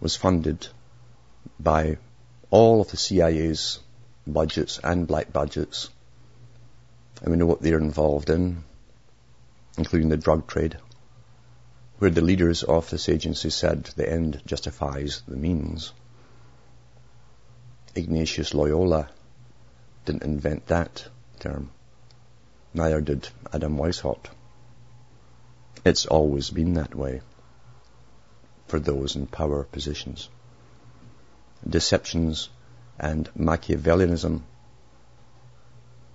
[0.01, 0.67] was funded
[1.59, 1.99] by
[2.51, 3.79] all of the CIA's
[4.27, 5.91] budgets and black budgets.
[7.23, 8.65] And we know what they're involved in,
[9.77, 10.79] including the drug trade,
[11.99, 15.93] where the leaders of this agency said the end justifies the means.
[17.95, 19.11] Ignatius Loyola
[20.07, 21.07] didn't invent that
[21.41, 21.71] term.
[22.73, 24.27] Neither did Adam Weishaupt.
[25.85, 27.21] It's always been that way
[28.71, 30.29] for those in power positions.
[31.69, 32.49] Deceptions
[32.99, 34.43] and Machiavellianism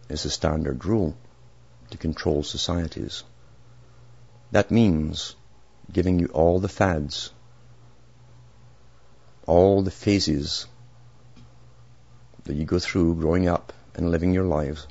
[0.08, 1.18] is the standard rule
[1.92, 3.24] to control societies.
[4.52, 5.36] That means
[5.92, 7.32] giving you all the fads,
[9.46, 10.66] all the phases
[12.46, 14.88] that you go through growing up and living your lives,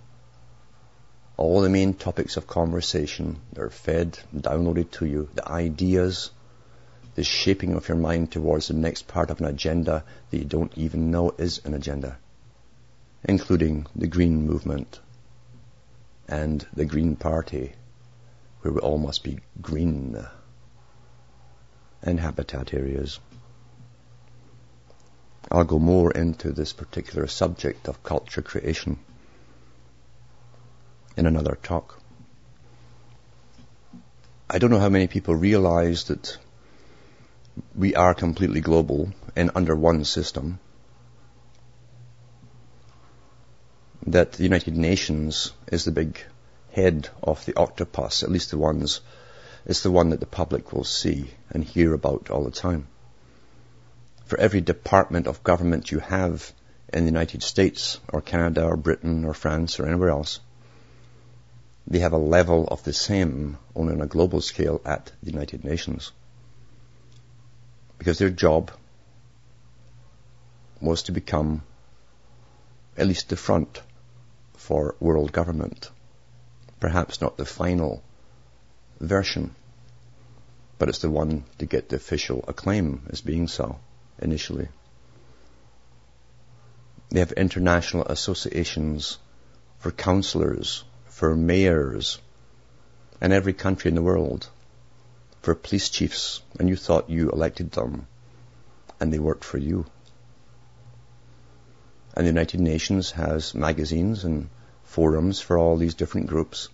[1.38, 6.30] all the main topics of conversation that are fed downloaded to you, the ideas,
[7.14, 10.76] the shaping of your mind towards the next part of an agenda that you don't
[10.76, 12.16] even know is an agenda,
[13.24, 15.00] including the Green Movement
[16.28, 17.72] and the Green Party,
[18.60, 20.26] where we all must be green,
[22.02, 23.18] and habitat areas.
[25.50, 28.98] I'll go more into this particular subject of culture creation
[31.16, 32.00] in another talk.
[34.48, 36.38] I don't know how many people realize that
[37.74, 40.58] we are completely global and under one system.
[44.06, 46.20] That the United Nations is the big
[46.72, 49.00] head of the octopus, at least the ones,
[49.66, 52.86] it's the one that the public will see and hear about all the time.
[54.26, 56.52] For every department of government you have
[56.92, 60.40] in the United States or Canada or Britain or France or anywhere else,
[61.86, 65.64] they have a level of the same, only on a global scale, at the United
[65.64, 66.12] Nations
[68.04, 68.70] because their job
[70.78, 71.62] was to become
[72.98, 73.80] at least the front
[74.58, 75.90] for world government.
[76.80, 78.02] Perhaps not the final
[79.00, 79.54] version,
[80.78, 83.78] but it's the one to get the official acclaim as being so
[84.18, 84.68] initially.
[87.08, 89.16] They have international associations
[89.78, 92.18] for councillors, for mayors,
[93.22, 94.46] in every country in the world
[95.40, 98.06] for police chiefs and you thought you elected them
[99.00, 99.86] and they worked for you.
[102.14, 104.48] And the United Nations has magazines and
[104.84, 106.68] forums for all these different groups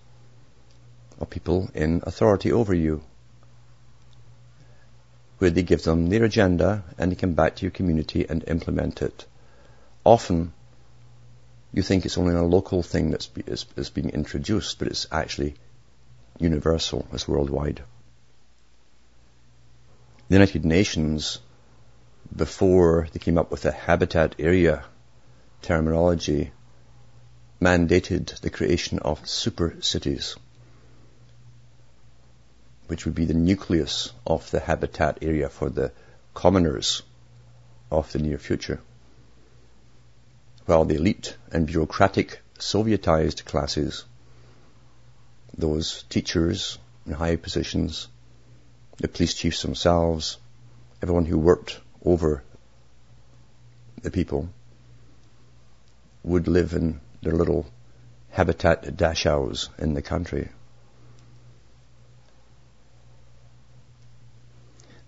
[1.18, 3.02] of people in authority over you.
[5.40, 9.00] where they give them their agenda and they come back to your community and implement
[9.00, 9.24] it.
[10.04, 10.52] Often,
[11.72, 15.54] you think it's only a local thing that's, is being introduced, but it's actually
[16.38, 17.82] universal, it's worldwide.
[20.30, 21.40] The United Nations,
[22.36, 24.84] before they came up with the habitat area
[25.60, 26.52] terminology,
[27.60, 30.36] mandated the creation of super cities,
[32.86, 35.90] which would be the nucleus of the habitat area for the
[36.32, 37.02] commoners
[37.90, 38.80] of the near future.
[40.66, 44.04] While the elite and bureaucratic Sovietized classes,
[45.58, 48.06] those teachers in high positions,
[49.00, 50.36] the police chiefs themselves,
[51.02, 52.42] everyone who worked over
[54.02, 54.50] the people
[56.22, 57.66] would live in their little
[58.30, 60.50] habitat dachau's in the country.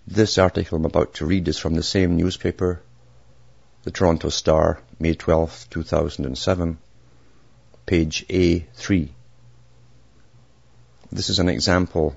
[0.06, 2.80] This article I'm about to read is from the same newspaper,
[3.82, 6.78] the Toronto Star, May 12, 2007,
[7.84, 9.10] page A3.
[11.10, 12.16] This is an example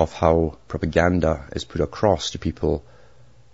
[0.00, 2.82] of how propaganda is put across to people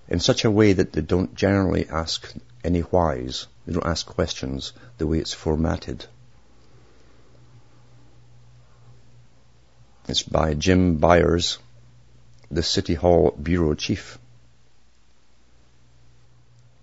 [0.08, 2.32] in such a way that they don't generally ask
[2.62, 3.48] any whys.
[3.66, 6.06] They don't ask questions the way it's formatted.
[10.08, 11.58] It's by Jim Byers,
[12.48, 14.16] the City Hall Bureau Chief.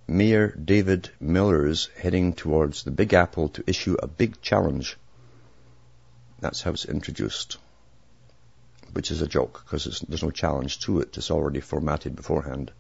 [0.10, 4.98] Mayor David Miller's heading towards the Big Apple to issue a big challenge.
[6.42, 7.60] That's how it's introduced
[8.94, 11.18] which is a joke because there's no challenge to it.
[11.18, 12.72] It's already formatted beforehand.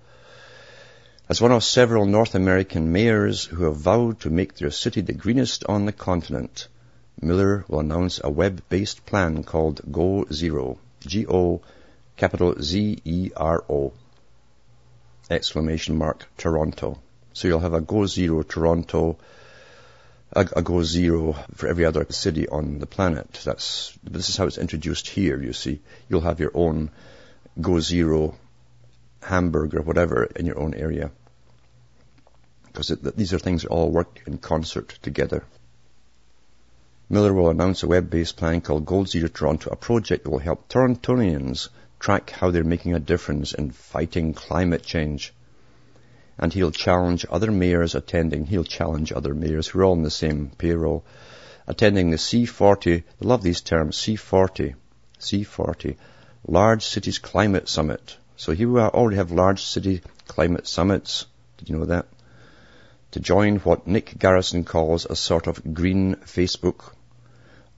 [1.29, 5.13] As one of several North American mayors who have vowed to make their city the
[5.13, 6.67] greenest on the continent,
[7.21, 10.79] Miller will announce a web-based plan called Go Zero.
[11.05, 11.61] G-O
[12.15, 13.93] capital Z-E-R-O
[15.29, 16.99] exclamation mark Toronto.
[17.33, 19.17] So you'll have a Go Zero Toronto
[20.35, 23.39] a, a go zero for every other city on the planet.
[23.45, 25.79] That's, this is how it's introduced here, you see.
[26.09, 26.89] You'll have your own
[27.59, 28.35] go zero
[29.21, 31.11] hamburger, whatever in your own area.
[32.65, 35.43] Because these are things that all work in concert together.
[37.09, 40.67] Miller will announce a web-based plan called Go Zero Toronto, a project that will help
[40.67, 41.69] Torontonians
[41.99, 45.31] track how they're making a difference in fighting climate change
[46.37, 50.11] and he'll challenge other mayors attending, he'll challenge other mayors who are all on the
[50.11, 51.05] same payroll,
[51.67, 54.75] attending the C40, I love these terms, C40,
[55.19, 55.95] C40,
[56.47, 58.17] Large Cities Climate Summit.
[58.35, 61.25] So here we already have large city climate summits.
[61.57, 62.07] Did you know that?
[63.11, 66.93] To join what Nick Garrison calls a sort of green Facebook.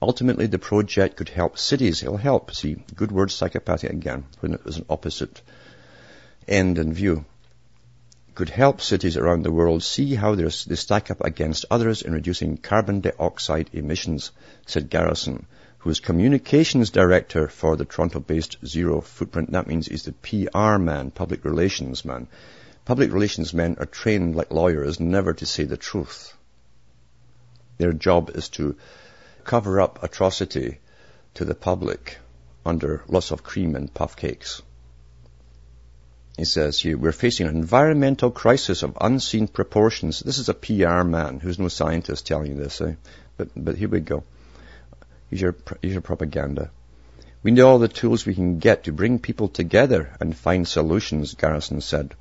[0.00, 2.02] Ultimately, the project could help cities.
[2.02, 2.54] It'll help.
[2.54, 5.42] See, good word psychopathic again, when it was an opposite
[6.48, 7.24] end in view
[8.36, 12.58] could help cities around the world see how they stack up against others in reducing
[12.58, 14.30] carbon dioxide emissions,
[14.66, 15.46] said Garrison,
[15.78, 19.52] who is communications director for the Toronto-based Zero Footprint.
[19.52, 22.28] That means he's the PR man, public relations man.
[22.84, 26.34] Public relations men are trained like lawyers never to say the truth.
[27.78, 28.76] Their job is to
[29.44, 30.80] cover up atrocity
[31.34, 32.18] to the public
[32.66, 34.60] under lots of cream and puff cakes.
[36.36, 40.20] He says here, we're facing an environmental crisis of unseen proportions.
[40.20, 42.96] This is a PR man who's no scientist telling you this, eh?
[43.38, 44.22] But, but here we go.
[45.30, 46.70] Here's your, here's your propaganda.
[47.42, 51.32] We need all the tools we can get to bring people together and find solutions,
[51.34, 52.14] Garrison said.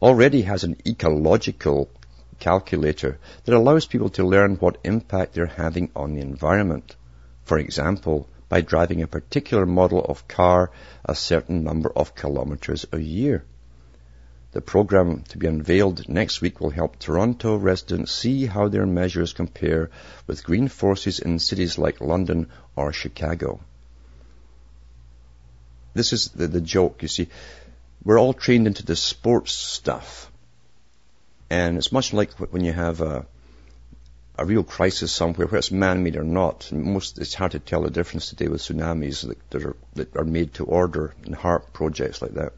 [0.00, 1.90] already has an ecological
[2.38, 6.96] calculator that allows people to learn what impact they're having on the environment.
[7.44, 10.70] For example, by driving a particular model of car
[11.04, 13.44] a certain number of kilometers a year.
[14.52, 19.34] The program to be unveiled next week will help Toronto residents see how their measures
[19.34, 19.90] compare
[20.26, 23.60] with green forces in cities like London or Chicago.
[25.92, 27.28] This is the, the joke, you see.
[28.02, 30.30] We're all trained into the sports stuff.
[31.50, 33.26] And it's much like when you have a,
[34.38, 36.70] a real crisis somewhere, whether it's man-made or not.
[36.72, 40.24] Most, it's hard to tell the difference today with tsunamis that, that, are, that are
[40.24, 42.52] made to order and HAARP projects like that.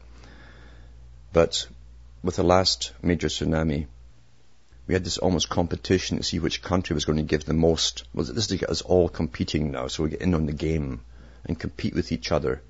[1.33, 1.67] But
[2.23, 3.87] with the last major tsunami,
[4.85, 8.03] we had this almost competition to see which country was going to give the most.
[8.13, 10.53] Well, this is to get us all competing now, so we get in on the
[10.53, 11.01] game
[11.45, 12.61] and compete with each other.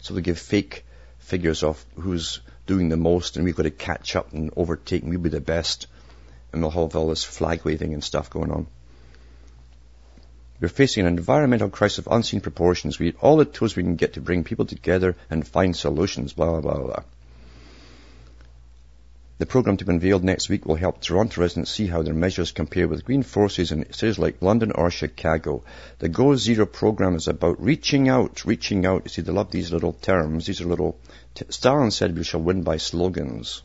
[0.00, 0.84] So we give fake
[1.18, 5.10] figures of who's doing the most, and we've got to catch up and overtake, and
[5.10, 5.88] we'll be the best
[6.52, 8.66] and they'll have all this flag waving and stuff going on.
[10.60, 12.98] We're facing an environmental crisis of unseen proportions.
[12.98, 16.34] We need all the tools we can get to bring people together and find solutions,
[16.34, 17.02] blah, blah, blah.
[19.38, 22.52] The program to be unveiled next week will help Toronto residents see how their measures
[22.52, 25.64] compare with green forces in cities like London or Chicago.
[25.98, 29.04] The Go Zero program is about reaching out, reaching out.
[29.04, 30.44] You see, they love these little terms.
[30.44, 30.98] These are little,
[31.34, 33.62] t- Stalin said we shall win by slogans.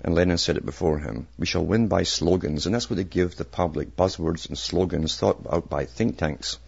[0.00, 1.26] And Lenin said it before him.
[1.38, 2.66] We shall win by slogans.
[2.66, 6.58] And that's what they give the public, buzzwords and slogans thought out by think tanks.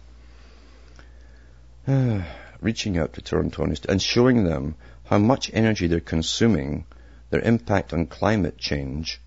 [2.61, 4.75] reaching out to Torontonians and showing them
[5.05, 6.85] how much energy they're consuming
[7.29, 9.19] their impact on climate change,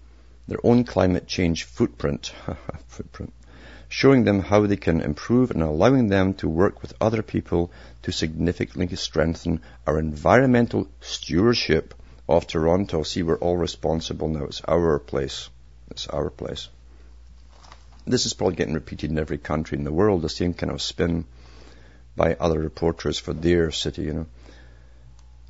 [0.46, 2.32] their own climate change footprint,
[2.86, 3.32] footprint,
[3.88, 8.12] showing them how they can improve and allowing them to work with other people to
[8.12, 11.94] significantly strengthen our environmental stewardship
[12.28, 13.02] of Toronto.
[13.02, 14.44] See, we're all responsible now.
[14.44, 15.48] It's our place.
[15.90, 16.68] It's our place.
[18.06, 20.82] This is probably getting repeated in every country in the world, the same kind of
[20.82, 21.24] spin
[22.16, 24.26] by other reporters for their city, you know.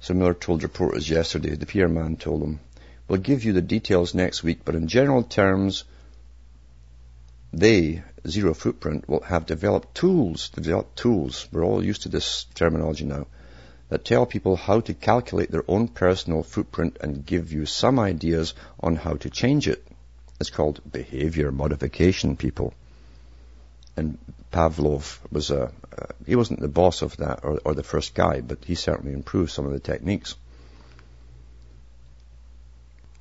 [0.01, 2.61] So Miller told reporters yesterday, the PR man told them,
[3.09, 5.85] we'll give you the details next week, but in general terms,
[7.53, 13.05] they, Zero Footprint, will have developed tools, developed tools, we're all used to this terminology
[13.05, 13.27] now,
[13.95, 18.53] that tell people how to calculate their own personal footprint and give you some ideas
[18.81, 19.87] on how to change it.
[20.41, 22.75] It's called behavior modification, people.
[23.97, 24.19] And
[24.51, 28.41] Pavlov was a, uh, he wasn't the boss of that or, or the first guy,
[28.41, 30.35] but he certainly improved some of the techniques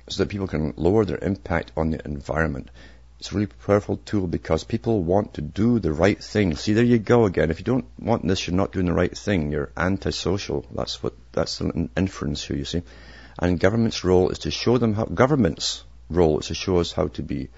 [0.08, 2.68] so that people can lower their impact on the environment.
[3.24, 6.54] It's a really powerful tool because people want to do the right thing.
[6.56, 7.50] See, there you go again.
[7.50, 9.50] If you don't want this, you're not doing the right thing.
[9.50, 10.66] You're antisocial.
[10.70, 12.82] That's what, that's an inference here, you see.
[13.38, 17.08] And government's role is to show them how, government's role is to show us how
[17.16, 17.48] to be,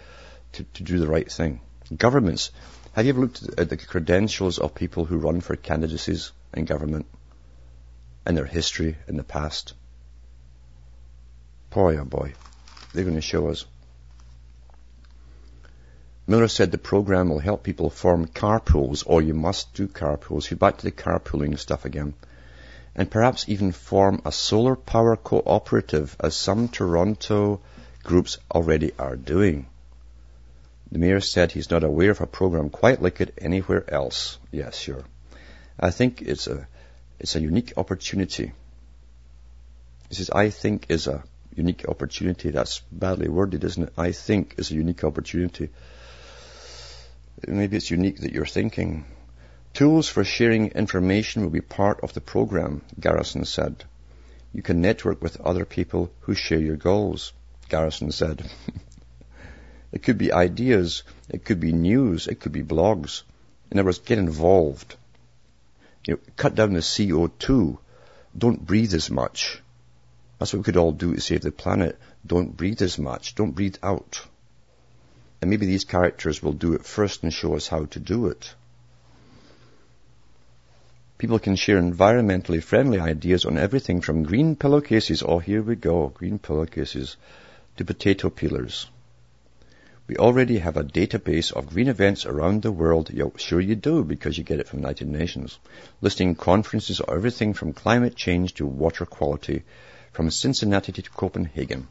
[0.53, 1.61] to, to do the right thing.
[1.97, 2.53] Governments
[2.93, 7.07] have you ever looked at the credentials of people who run for candidacies in government
[8.25, 9.75] and their history in the past?
[11.71, 12.35] Boy, oh boy,
[12.95, 13.67] they're going to show us.
[16.29, 20.51] Miller said the program will help people form carpools, or you must do carpools.
[20.51, 22.15] You're back to the carpooling stuff again.
[22.97, 27.61] And perhaps even form a solar power cooperative, as some Toronto
[28.03, 29.67] groups already are doing.
[30.91, 34.39] The mayor said he's not aware of a program quite like it anywhere else.
[34.51, 35.05] Yes, sure.
[35.79, 36.67] I think it's a,
[37.21, 38.53] it's a unique opportunity.
[40.09, 41.23] He says, I think is a
[41.55, 42.51] unique opportunity.
[42.51, 43.93] That's badly worded, isn't it?
[43.97, 45.71] I think is a unique opportunity.
[47.47, 49.05] Maybe it's unique that you're thinking.
[49.75, 53.85] Tools for sharing information will be part of the program, Garrison said.
[54.53, 57.33] You can network with other people who share your goals,
[57.69, 58.51] Garrison said.
[59.93, 61.05] It could be ideas.
[61.31, 62.27] It could be news.
[62.27, 63.23] It could be blogs.
[63.71, 64.97] In other words, get involved.
[66.07, 67.79] You know, cut down the CO2.
[68.37, 69.63] Don't breathe as much.
[70.39, 71.99] That's what we could all do to save the planet.
[72.27, 73.35] Don't breathe as much.
[73.37, 74.21] Don't breathe out.
[75.41, 78.55] And maybe these characters will do it first and show us how to do it.
[81.19, 86.09] People can share environmentally friendly ideas on everything from green pillowcases, oh here we go,
[86.09, 87.17] green pillowcases,
[87.77, 88.87] to potato peelers.
[90.09, 93.11] We already have a database of green events around the world.
[93.11, 95.59] Yeah, sure you do, because you get it from United Nations,
[96.01, 99.65] listing conferences on everything from climate change to water quality,
[100.13, 101.89] from Cincinnati to Copenhagen.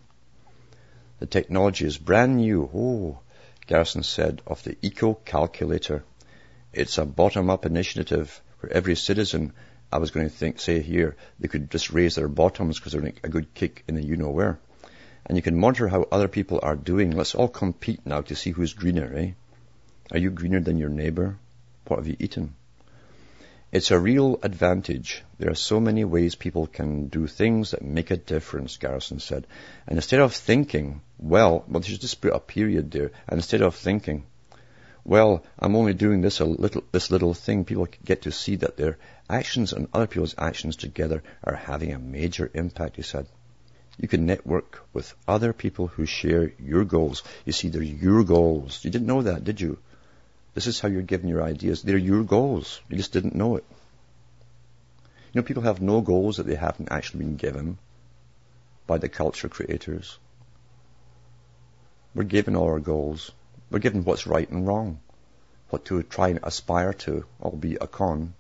[1.19, 2.69] The technology is brand new.
[2.73, 3.19] Oh,
[3.67, 6.03] Garrison said of the Eco Calculator.
[6.73, 9.53] It's a bottom-up initiative where every citizen,
[9.91, 13.13] I was going to think, say here, they could just raise their bottoms because they're
[13.23, 14.59] a good kick in the you-know-where
[15.25, 17.11] and you can monitor how other people are doing.
[17.11, 19.31] Let's all compete now to see who's greener, eh?
[20.11, 21.37] Are you greener than your neighbor?
[21.87, 22.53] What have you eaten?
[23.75, 25.21] It's a real advantage.
[25.37, 29.47] There are so many ways people can do things that make a difference, Garrison said.
[29.85, 33.75] And instead of thinking, well, well, should just put a period there, and instead of
[33.75, 34.27] thinking,
[35.03, 38.77] well, I'm only doing this a little, this little thing, people get to see that
[38.77, 38.97] their
[39.29, 43.27] actions and other people's actions together are having a major impact, he said.
[43.97, 47.23] You can network with other people who share your goals.
[47.43, 48.85] You see, they're your goals.
[48.85, 49.79] You didn't know that, did you?
[50.55, 51.83] This is how you're given your ideas.
[51.83, 52.81] They're your goals.
[52.89, 53.65] You just didn't know it.
[55.33, 57.77] You know, people have no goals that they haven't actually been given
[58.87, 60.17] by the culture creators.
[62.13, 63.31] We're given all our goals.
[63.69, 65.01] We're given what's right and wrong,
[65.71, 68.33] what to try and aspire to, albeit a con.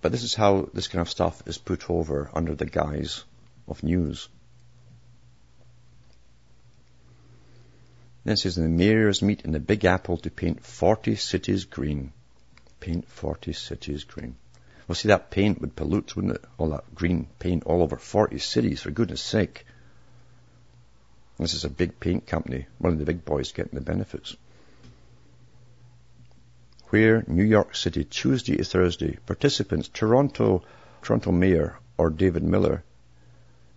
[0.00, 3.24] But this is how this kind of stuff is put over under the guise
[3.66, 4.28] of news.
[8.26, 12.12] Then it says, the mayors meet in the Big Apple to paint 40 cities green.
[12.80, 14.34] Paint 40 cities green.
[14.88, 16.44] Well, see, that paint would pollute, wouldn't it?
[16.58, 19.64] All that green paint all over 40 cities, for goodness sake.
[21.38, 24.36] This is a big paint company, one of the big boys getting the benefits.
[26.88, 30.64] Where New York City, Tuesday to Thursday, participants, Toronto,
[31.00, 32.82] Toronto Mayor or David Miller,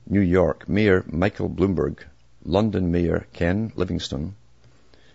[0.07, 1.99] New York Mayor Michael Bloomberg,
[2.45, 4.33] London Mayor Ken Livingstone,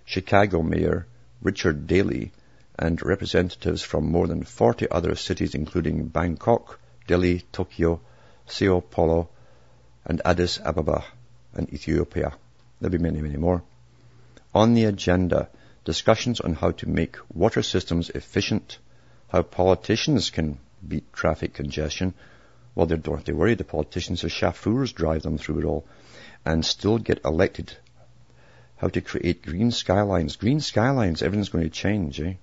[0.04, 1.06] Chicago Mayor
[1.40, 2.32] Richard Daley,
[2.78, 8.00] and representatives from more than 40 other cities including Bangkok, Delhi, Tokyo,
[8.46, 9.30] Sao Paulo,
[10.04, 11.04] and Addis Ababa
[11.54, 12.34] and Ethiopia.
[12.78, 13.62] There'll be many, many more.
[14.54, 15.48] On the agenda,
[15.84, 18.78] discussions on how to make water systems efficient,
[19.28, 22.12] how politicians can beat traffic congestion.
[22.74, 23.54] Well, they don't have to worry.
[23.54, 25.86] The politicians, the chauffeurs drive them through it all
[26.44, 27.72] and still get elected.
[28.76, 30.36] How to create green skylines.
[30.36, 32.34] Green skylines, everything's going to change, eh?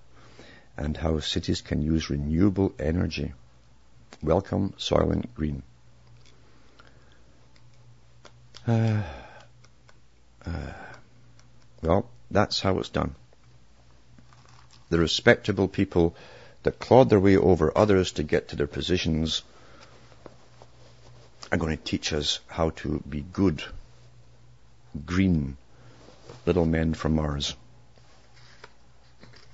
[0.78, 3.34] And how cities can use renewable energy.
[4.24, 5.64] Welcome, Soylent Green.
[8.68, 9.02] Uh,
[10.46, 10.74] uh,
[11.82, 13.16] well, that's how it's done.
[14.90, 16.16] The respectable people
[16.64, 19.42] that clawed their way over others to get to their positions
[21.52, 23.64] are going to teach us how to be good,
[25.06, 25.58] green,
[26.46, 27.56] little men from Mars.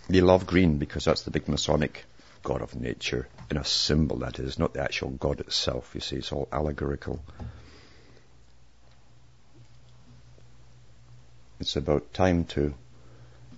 [0.09, 2.05] They love green because that's the big Masonic
[2.43, 6.17] God of nature, in a symbol that is, not the actual God itself, you see,
[6.17, 7.19] it's all allegorical.
[11.59, 12.73] It's about time to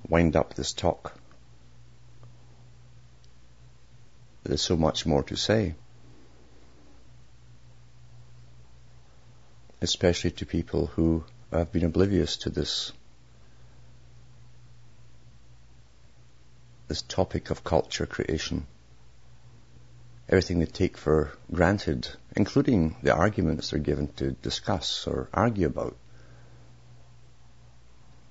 [0.08, 1.14] wind up this talk.
[4.44, 5.76] There's so much more to say.
[9.82, 11.24] Especially to people who
[11.58, 12.92] have been oblivious to this
[16.88, 18.66] this topic of culture creation.
[20.28, 25.96] Everything they take for granted, including the arguments they're given to discuss or argue about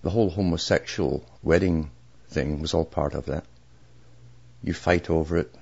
[0.03, 1.91] the whole homosexual wedding
[2.29, 3.45] thing was all part of that.
[4.63, 5.55] You fight over it,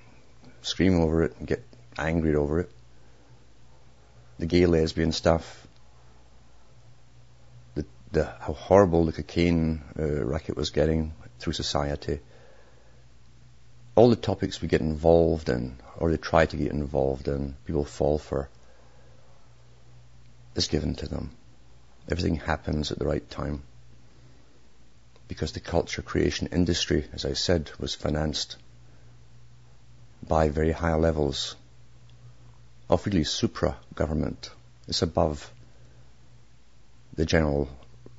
[0.62, 1.64] scream over it, get
[1.98, 2.70] angry over it.
[4.38, 5.65] The gay lesbian stuff,
[8.16, 12.20] the, how horrible the cocaine uh, racket was getting through society.
[13.94, 17.84] All the topics we get involved in, or they try to get involved in, people
[17.84, 18.48] fall for,
[20.54, 21.30] is given to them.
[22.10, 23.62] Everything happens at the right time
[25.28, 28.56] because the culture creation industry, as I said, was financed
[30.26, 31.54] by very high levels
[32.88, 34.48] of really supra government.
[34.88, 35.52] It's above
[37.14, 37.68] the general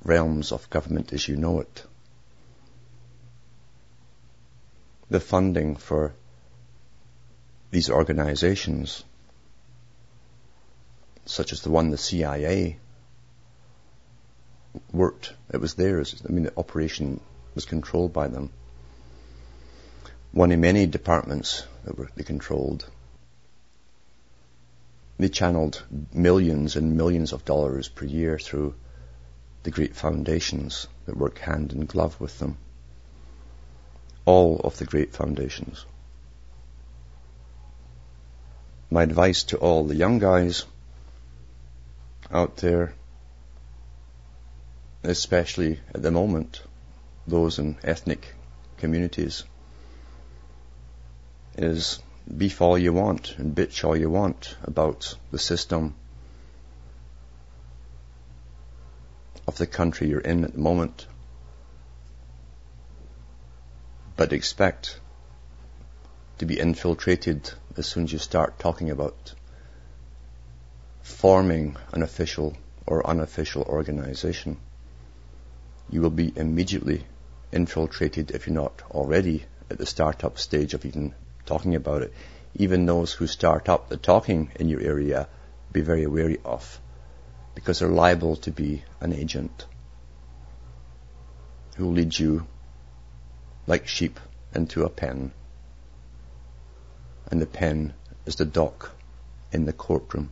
[0.04, 1.84] realms of government as you know it.
[5.10, 6.14] The funding for
[7.70, 9.04] these organizations,
[11.26, 12.78] such as the one the CIA
[14.92, 15.32] worked.
[15.52, 16.22] It was theirs.
[16.28, 17.20] I mean, the operation
[17.54, 18.50] was controlled by them.
[20.32, 22.88] One of many departments that were, they controlled.
[25.18, 25.82] They channeled
[26.12, 28.74] millions and millions of dollars per year through
[29.62, 32.56] the great foundations that work hand in glove with them.
[34.24, 35.84] All of the great foundations.
[38.90, 40.64] My advice to all the young guys
[42.30, 42.94] out there
[45.04, 46.62] especially at the moment,
[47.26, 48.34] those in ethnic
[48.78, 49.44] communities,
[51.56, 52.00] is
[52.36, 55.94] beef all you want and bitch all you want about the system
[59.48, 61.06] of the country you're in at the moment.
[64.16, 65.00] But expect
[66.38, 69.34] to be infiltrated as soon as you start talking about
[71.02, 74.58] forming an official or unofficial organization
[75.90, 77.04] you will be immediately
[77.50, 81.14] infiltrated if you're not already at the startup stage of even
[81.46, 82.12] talking about it.
[82.54, 85.28] Even those who start up the talking in your area,
[85.72, 86.80] be very wary of,
[87.58, 89.66] because they're liable to be an agent
[91.74, 92.46] who will lead you
[93.66, 94.20] like sheep
[94.54, 95.32] into a pen.
[97.28, 97.94] And the pen
[98.26, 98.92] is the dock
[99.50, 100.30] in the courtroom.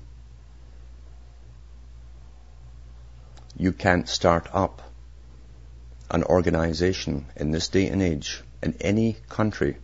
[3.56, 4.80] You can't start up
[6.08, 9.78] an organization in this day and age in any country,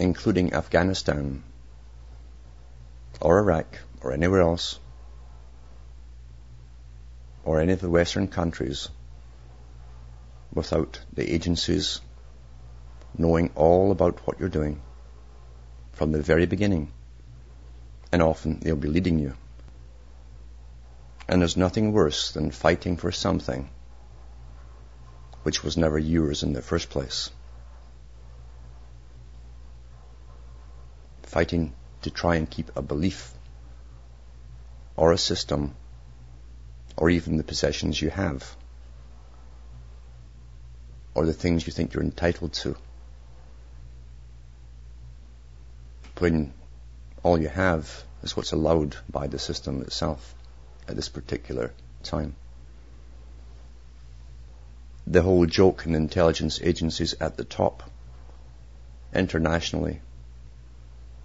[0.00, 1.44] including Afghanistan
[3.20, 4.78] or Iraq or anywhere else,
[7.44, 8.88] or any of the Western countries
[10.52, 12.00] without the agencies
[13.16, 14.80] knowing all about what you're doing
[15.92, 16.92] from the very beginning.
[18.12, 19.34] And often they'll be leading you.
[21.28, 23.68] And there's nothing worse than fighting for something
[25.42, 27.30] which was never yours in the first place.
[31.22, 31.72] Fighting
[32.02, 33.35] to try and keep a belief
[34.96, 35.74] or a system
[36.96, 38.56] or even the possessions you have
[41.14, 42.76] or the things you think you're entitled to.
[46.18, 46.52] When
[47.22, 50.34] all you have is what's allowed by the system itself
[50.88, 51.72] at this particular
[52.02, 52.34] time.
[55.06, 57.82] The whole joke in intelligence agencies at the top,
[59.14, 60.00] internationally,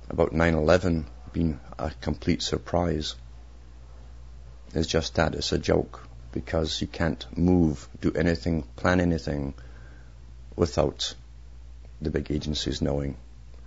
[0.10, 3.16] about 9-11 being a complete surprise
[4.74, 5.36] is just that.
[5.36, 9.54] It's a joke because you can't move, do anything, plan anything
[10.56, 11.16] without
[12.02, 13.18] the big agencies knowing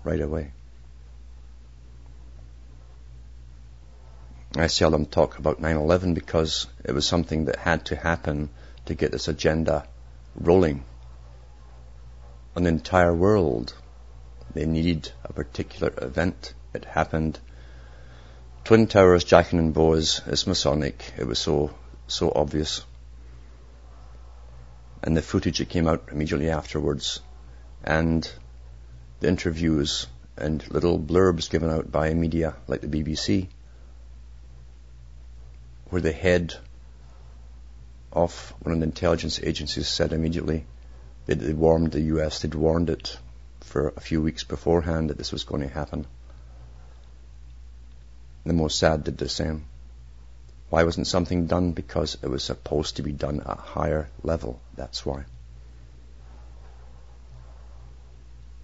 [0.02, 0.52] right away.
[4.56, 8.50] I seldom talk about 9-11 because it was something that had to happen
[8.86, 9.86] to get this agenda
[10.36, 10.84] rolling.
[12.54, 13.74] The entire world,
[14.54, 16.54] they needed a particular event.
[16.72, 17.40] It happened
[18.64, 21.12] Twin Towers, Jachin and Boaz is Masonic.
[21.18, 21.74] It was so,
[22.06, 22.82] so obvious.
[25.02, 27.20] And the footage that came out immediately afterwards
[27.82, 28.26] and
[29.20, 30.06] the interviews
[30.38, 33.48] and little blurbs given out by media like the BBC
[35.90, 36.54] where the head
[38.14, 40.64] of one of the intelligence agencies said immediately
[41.26, 43.18] that they warned the US, they'd warned it
[43.60, 46.06] for a few weeks beforehand that this was going to happen.
[48.44, 49.64] The Mossad did the same.
[50.68, 51.72] Why wasn't something done?
[51.72, 54.60] Because it was supposed to be done at a higher level.
[54.76, 55.24] That's why.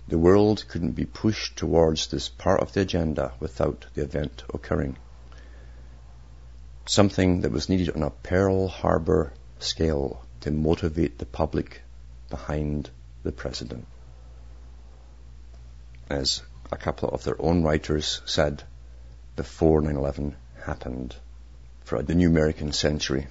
[0.09, 4.97] The world couldn't be pushed towards this part of the agenda without the event occurring.
[6.85, 11.83] Something that was needed on a Pearl Harbor scale to motivate the public
[12.29, 12.91] behind
[13.23, 13.87] the president.
[16.09, 18.65] As a couple of their own writers said,
[19.41, 20.35] before 9-11
[20.67, 21.17] happened
[21.85, 23.27] for the new American century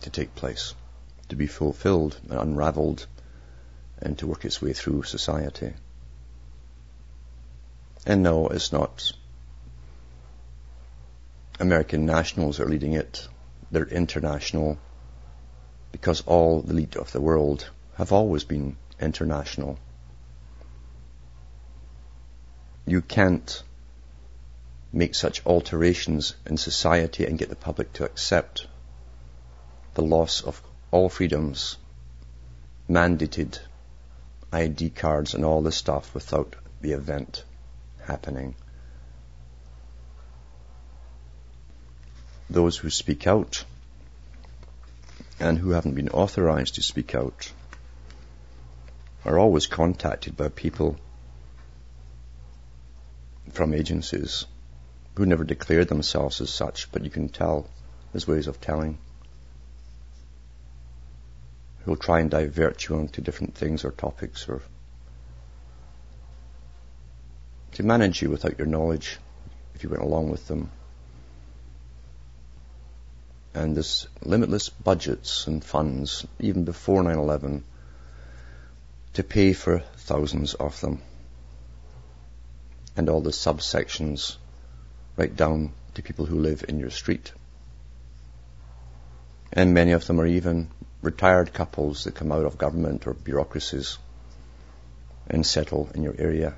[0.00, 0.74] to take place,
[1.28, 3.06] to be fulfilled and unraveled
[4.02, 5.72] and to work its way through society.
[8.04, 9.12] And no, it's not
[11.60, 13.28] American nationals are leading it.
[13.70, 14.76] They're international
[15.92, 19.78] because all the elite of the world have always been international.
[22.86, 23.62] You can't
[24.94, 28.66] make such alterations in society and get the public to accept
[29.94, 31.76] the loss of all freedoms,
[32.88, 33.58] mandated
[34.52, 37.44] ID cards and all this stuff without the event
[38.06, 38.54] happening.
[42.48, 43.64] Those who speak out
[45.40, 47.50] and who haven't been authorized to speak out
[49.24, 50.96] are always contacted by people
[53.50, 54.46] from agencies
[55.14, 57.68] who never declared themselves as such, but you can tell
[58.12, 58.98] there's ways of telling.
[61.84, 64.62] Who'll try and divert you onto different things or topics or
[67.72, 69.18] to manage you without your knowledge
[69.74, 70.70] if you went along with them.
[73.52, 77.62] And this limitless budgets and funds, even before 9-11,
[79.14, 81.02] to pay for thousands of them.
[82.96, 84.36] And all the subsections
[85.16, 87.32] right down to people who live in your street.
[89.52, 90.68] And many of them are even
[91.02, 93.98] retired couples that come out of government or bureaucracies
[95.28, 96.54] and settle in your area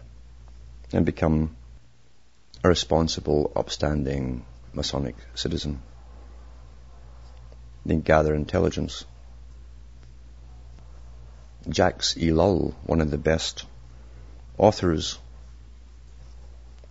[0.92, 1.56] and become
[2.64, 5.80] a responsible, upstanding Masonic citizen.
[7.84, 9.04] They gather intelligence.
[11.70, 13.64] Jacques Ellul, one of the best
[14.58, 15.18] authors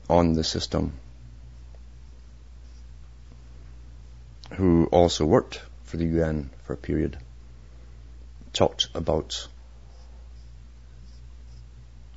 [0.10, 0.94] on the system,
[4.54, 7.18] who also worked for the UN for a period,
[8.54, 9.48] talked about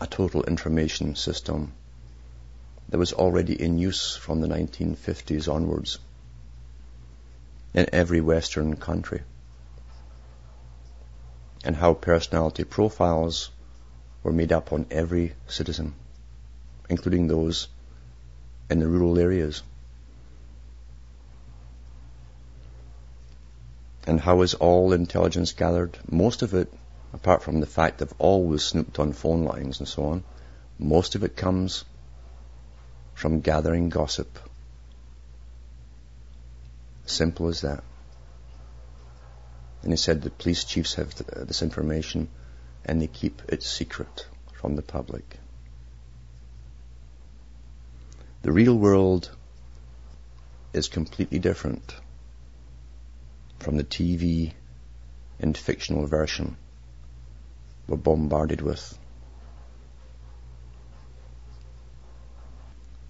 [0.00, 1.72] a total information system
[2.88, 5.98] that was already in use from the 1950s onwards
[7.74, 9.22] in every Western country,
[11.64, 13.50] and how personality profiles
[14.22, 15.94] were made up on every citizen,
[16.88, 17.68] including those
[18.70, 19.62] in the rural areas.
[24.08, 25.98] And how is all intelligence gathered?
[26.10, 26.72] Most of it,
[27.12, 30.24] apart from the fact they've always snooped on phone lines and so on,
[30.78, 31.84] most of it comes
[33.12, 34.38] from gathering gossip.
[37.04, 37.84] Simple as that.
[39.82, 41.14] And he said the police chiefs have
[41.46, 42.28] this information
[42.86, 45.38] and they keep it secret from the public.
[48.40, 49.30] The real world
[50.72, 51.94] is completely different
[53.58, 54.52] from the TV
[55.40, 56.56] and fictional version
[57.86, 58.98] we're bombarded with.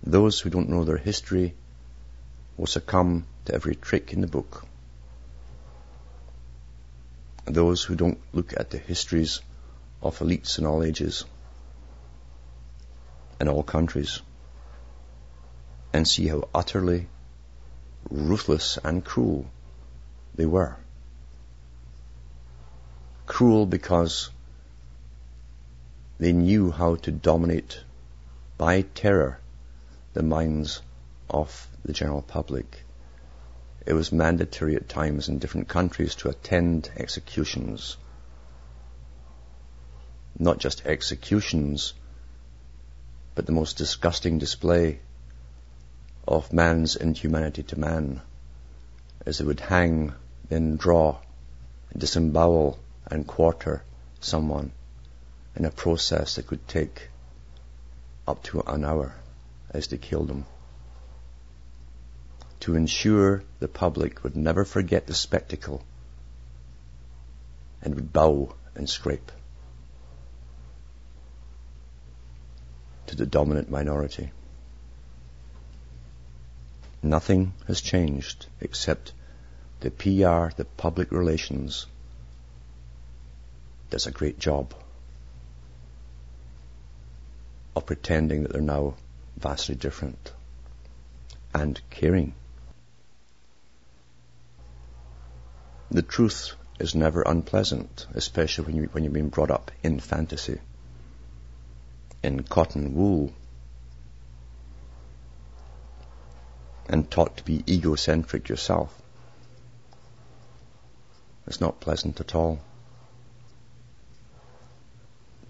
[0.04, 1.54] Those who don't know their history
[2.56, 4.64] will succumb to every trick in the book.
[7.44, 9.40] Those who don't look at the histories
[10.02, 11.24] of elites in all ages,
[13.40, 14.20] in all countries,
[15.92, 17.08] and see how utterly
[18.10, 19.50] ruthless and cruel
[20.38, 20.76] they were.
[23.26, 24.30] Cruel because
[26.18, 27.80] they knew how to dominate
[28.56, 29.40] by terror
[30.14, 30.80] the minds
[31.28, 32.84] of the general public.
[33.84, 37.96] It was mandatory at times in different countries to attend executions.
[40.38, 41.94] Not just executions,
[43.34, 45.00] but the most disgusting display
[46.28, 48.20] of man's inhumanity to man
[49.26, 50.14] as they would hang,
[50.48, 51.18] then draw,
[51.96, 52.78] disembowel
[53.10, 53.82] and quarter
[54.20, 54.72] someone
[55.56, 57.08] in a process that could take
[58.26, 59.14] up to an hour
[59.70, 60.46] as they killed them.
[62.60, 65.82] To ensure the public would never forget the spectacle
[67.82, 69.30] and would bow and scrape
[73.06, 74.30] to the dominant minority.
[77.02, 79.12] Nothing has changed except
[79.80, 81.86] the PR, the public relations,
[83.90, 84.74] does a great job
[87.76, 88.94] of pretending that they're now
[89.36, 90.32] vastly different
[91.54, 92.34] and caring.
[95.90, 100.60] The truth is never unpleasant, especially when, you, when you've been brought up in fantasy,
[102.22, 103.32] in cotton wool,
[106.88, 108.97] and taught to be egocentric yourself.
[111.48, 112.58] It's not pleasant at all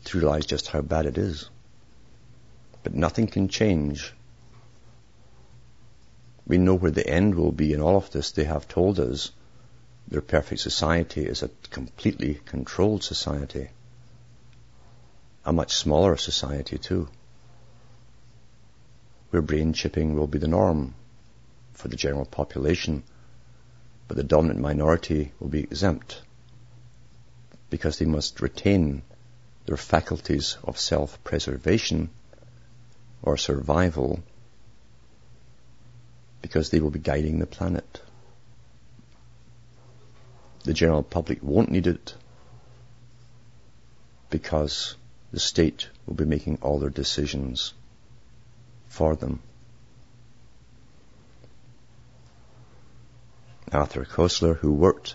[0.04, 1.50] to realize just how bad it is.
[2.84, 4.14] But nothing can change.
[6.46, 8.30] We know where the end will be in all of this.
[8.30, 9.32] They have told us
[10.06, 13.70] their perfect society is a completely controlled society.
[15.44, 17.08] A much smaller society too.
[19.30, 20.94] Where brain chipping will be the norm
[21.72, 23.02] for the general population,
[24.08, 26.22] but the dominant minority will be exempt
[27.70, 29.02] because they must retain
[29.66, 32.08] their faculties of self-preservation
[33.22, 34.20] or survival
[36.40, 38.00] because they will be guiding the planet.
[40.64, 42.14] The general public won't need it
[44.30, 44.96] because
[45.32, 47.74] the state will be making all their decisions
[48.88, 49.40] for them.
[53.72, 55.14] Arthur Koestler, who worked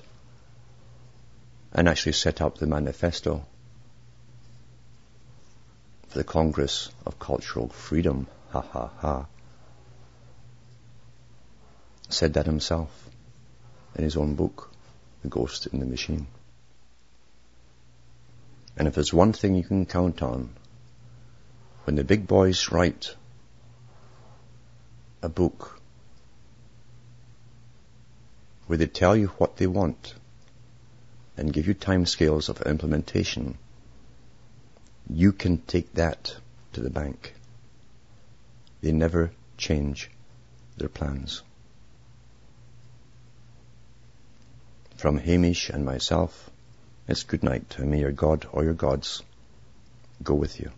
[1.71, 3.45] and actually set up the manifesto
[6.07, 9.25] for the Congress of Cultural Freedom, ha ha ha,
[12.09, 13.09] said that himself
[13.95, 14.69] in his own book,
[15.23, 16.27] The Ghost in the Machine.
[18.77, 20.49] And if there's one thing you can count on,
[21.85, 23.15] when the big boys write
[25.21, 25.79] a book
[28.67, 30.13] where they tell you what they want
[31.37, 33.57] and give you timescales of implementation,
[35.09, 36.35] you can take that
[36.73, 37.33] to the bank.
[38.81, 40.09] They never change
[40.77, 41.41] their plans.
[44.97, 46.49] From Hamish and myself,
[47.07, 49.21] it's good night, and may your God or your gods
[50.23, 50.71] go with you.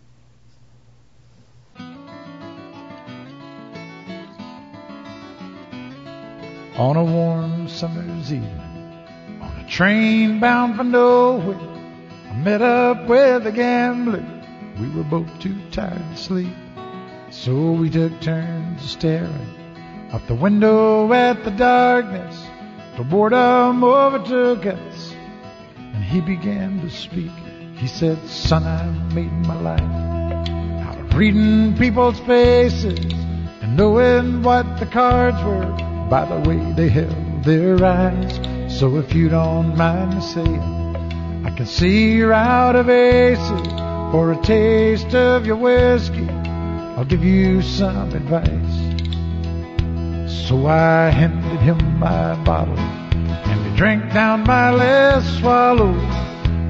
[6.76, 8.66] On a warm summer's evening
[9.40, 11.58] on a train bound for nowhere.
[12.28, 14.24] I met up with a gambler.
[14.78, 16.52] We were both too tired to sleep.
[17.30, 22.46] So we took turns staring out the window at the darkness.
[22.98, 25.14] The boredom overtook us
[25.76, 27.32] and he began to speak.
[27.76, 29.80] He said, son, I've made my life
[30.86, 32.98] out of reading people's faces
[33.62, 38.40] and knowing what the cards were by the way they held their eyes.
[38.78, 43.66] So if you don't mind me saying, I can see you're out of aces
[44.12, 46.28] for a taste of your whiskey.
[46.28, 48.96] I'll give you some advice.
[50.48, 55.92] So I handed him my bottle, and he drank down my last swallow.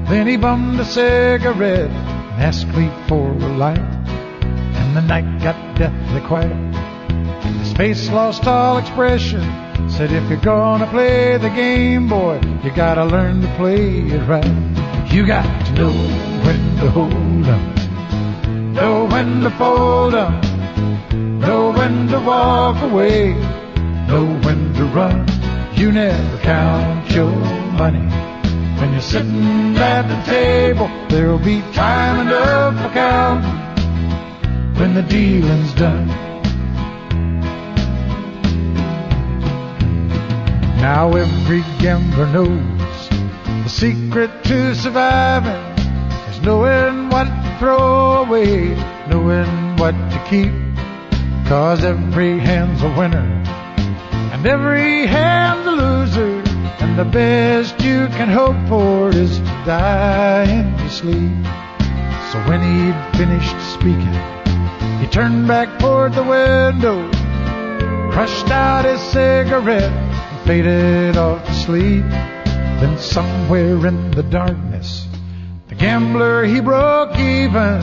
[0.09, 3.79] Then he bummed a cigarette and asked me for a light.
[3.79, 6.76] And the night got deathly quiet.
[7.77, 9.41] Face lost all expression.
[9.87, 15.13] Said, if you're gonna play the game, boy, you gotta learn to play it right.
[15.13, 20.43] You got to know when to hold up, know when to fold up,
[21.13, 23.33] know when to walk away,
[24.07, 25.27] know when to run.
[25.75, 27.29] You never count your
[27.77, 28.09] money.
[28.79, 35.73] When you're sitting at the table, there'll be time enough for counting when the dealing's
[35.73, 36.26] done.
[40.97, 45.61] Now every gambler knows the secret to surviving
[46.27, 48.73] is knowing what to throw away,
[49.07, 50.51] knowing what to keep.
[51.47, 53.29] Cause every hand's a winner
[54.33, 56.41] and every hand's a loser.
[56.81, 61.45] And the best you can hope for is to die in your sleep.
[62.31, 64.17] So when he'd finished speaking,
[64.99, 67.07] he turned back toward the window,
[68.09, 70.06] crushed out his cigarette,
[70.47, 72.05] faded off to sleep.
[72.79, 75.05] Then somewhere in the darkness,
[75.67, 77.81] the gambler he broke even.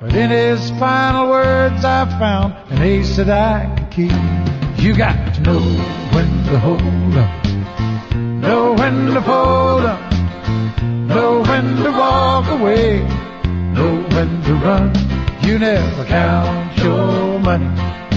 [0.00, 4.82] But in his final words, I found an ace that I could keep.
[4.84, 5.60] You got to know
[6.12, 7.46] when to hold up,
[8.16, 10.12] know when to fold up,
[10.82, 13.00] know when to walk away,
[13.74, 14.92] know when to run.
[15.46, 18.09] You never count your money.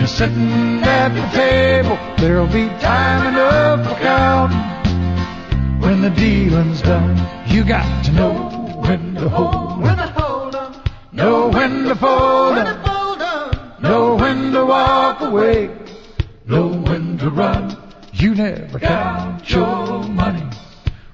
[0.00, 5.78] When you're sitting at the table, there'll be time enough for counting.
[5.78, 8.32] When the dealing's done, you got to know
[8.80, 10.72] when to hold When to hold 'em,
[11.12, 15.68] know when to fold when to up, fold 'em, know when to walk away,
[16.46, 17.76] know when to run.
[18.14, 20.48] You never count your money.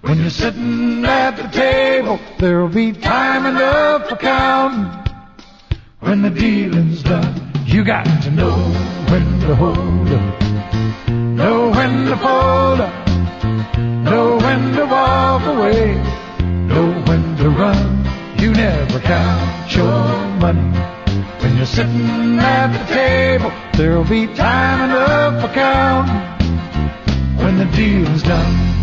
[0.03, 4.93] When you're sitting at the table, there'll be time enough for counting.
[5.99, 8.55] When the dealing's done, you got to know
[9.11, 13.09] when to hold up, know when to fold up,
[13.77, 15.95] know when to walk away,
[16.69, 18.07] know when to run.
[18.39, 20.79] You never count your money
[21.43, 23.53] when you're sitting at the table.
[23.75, 28.77] There'll be time enough for counting when the deal's done.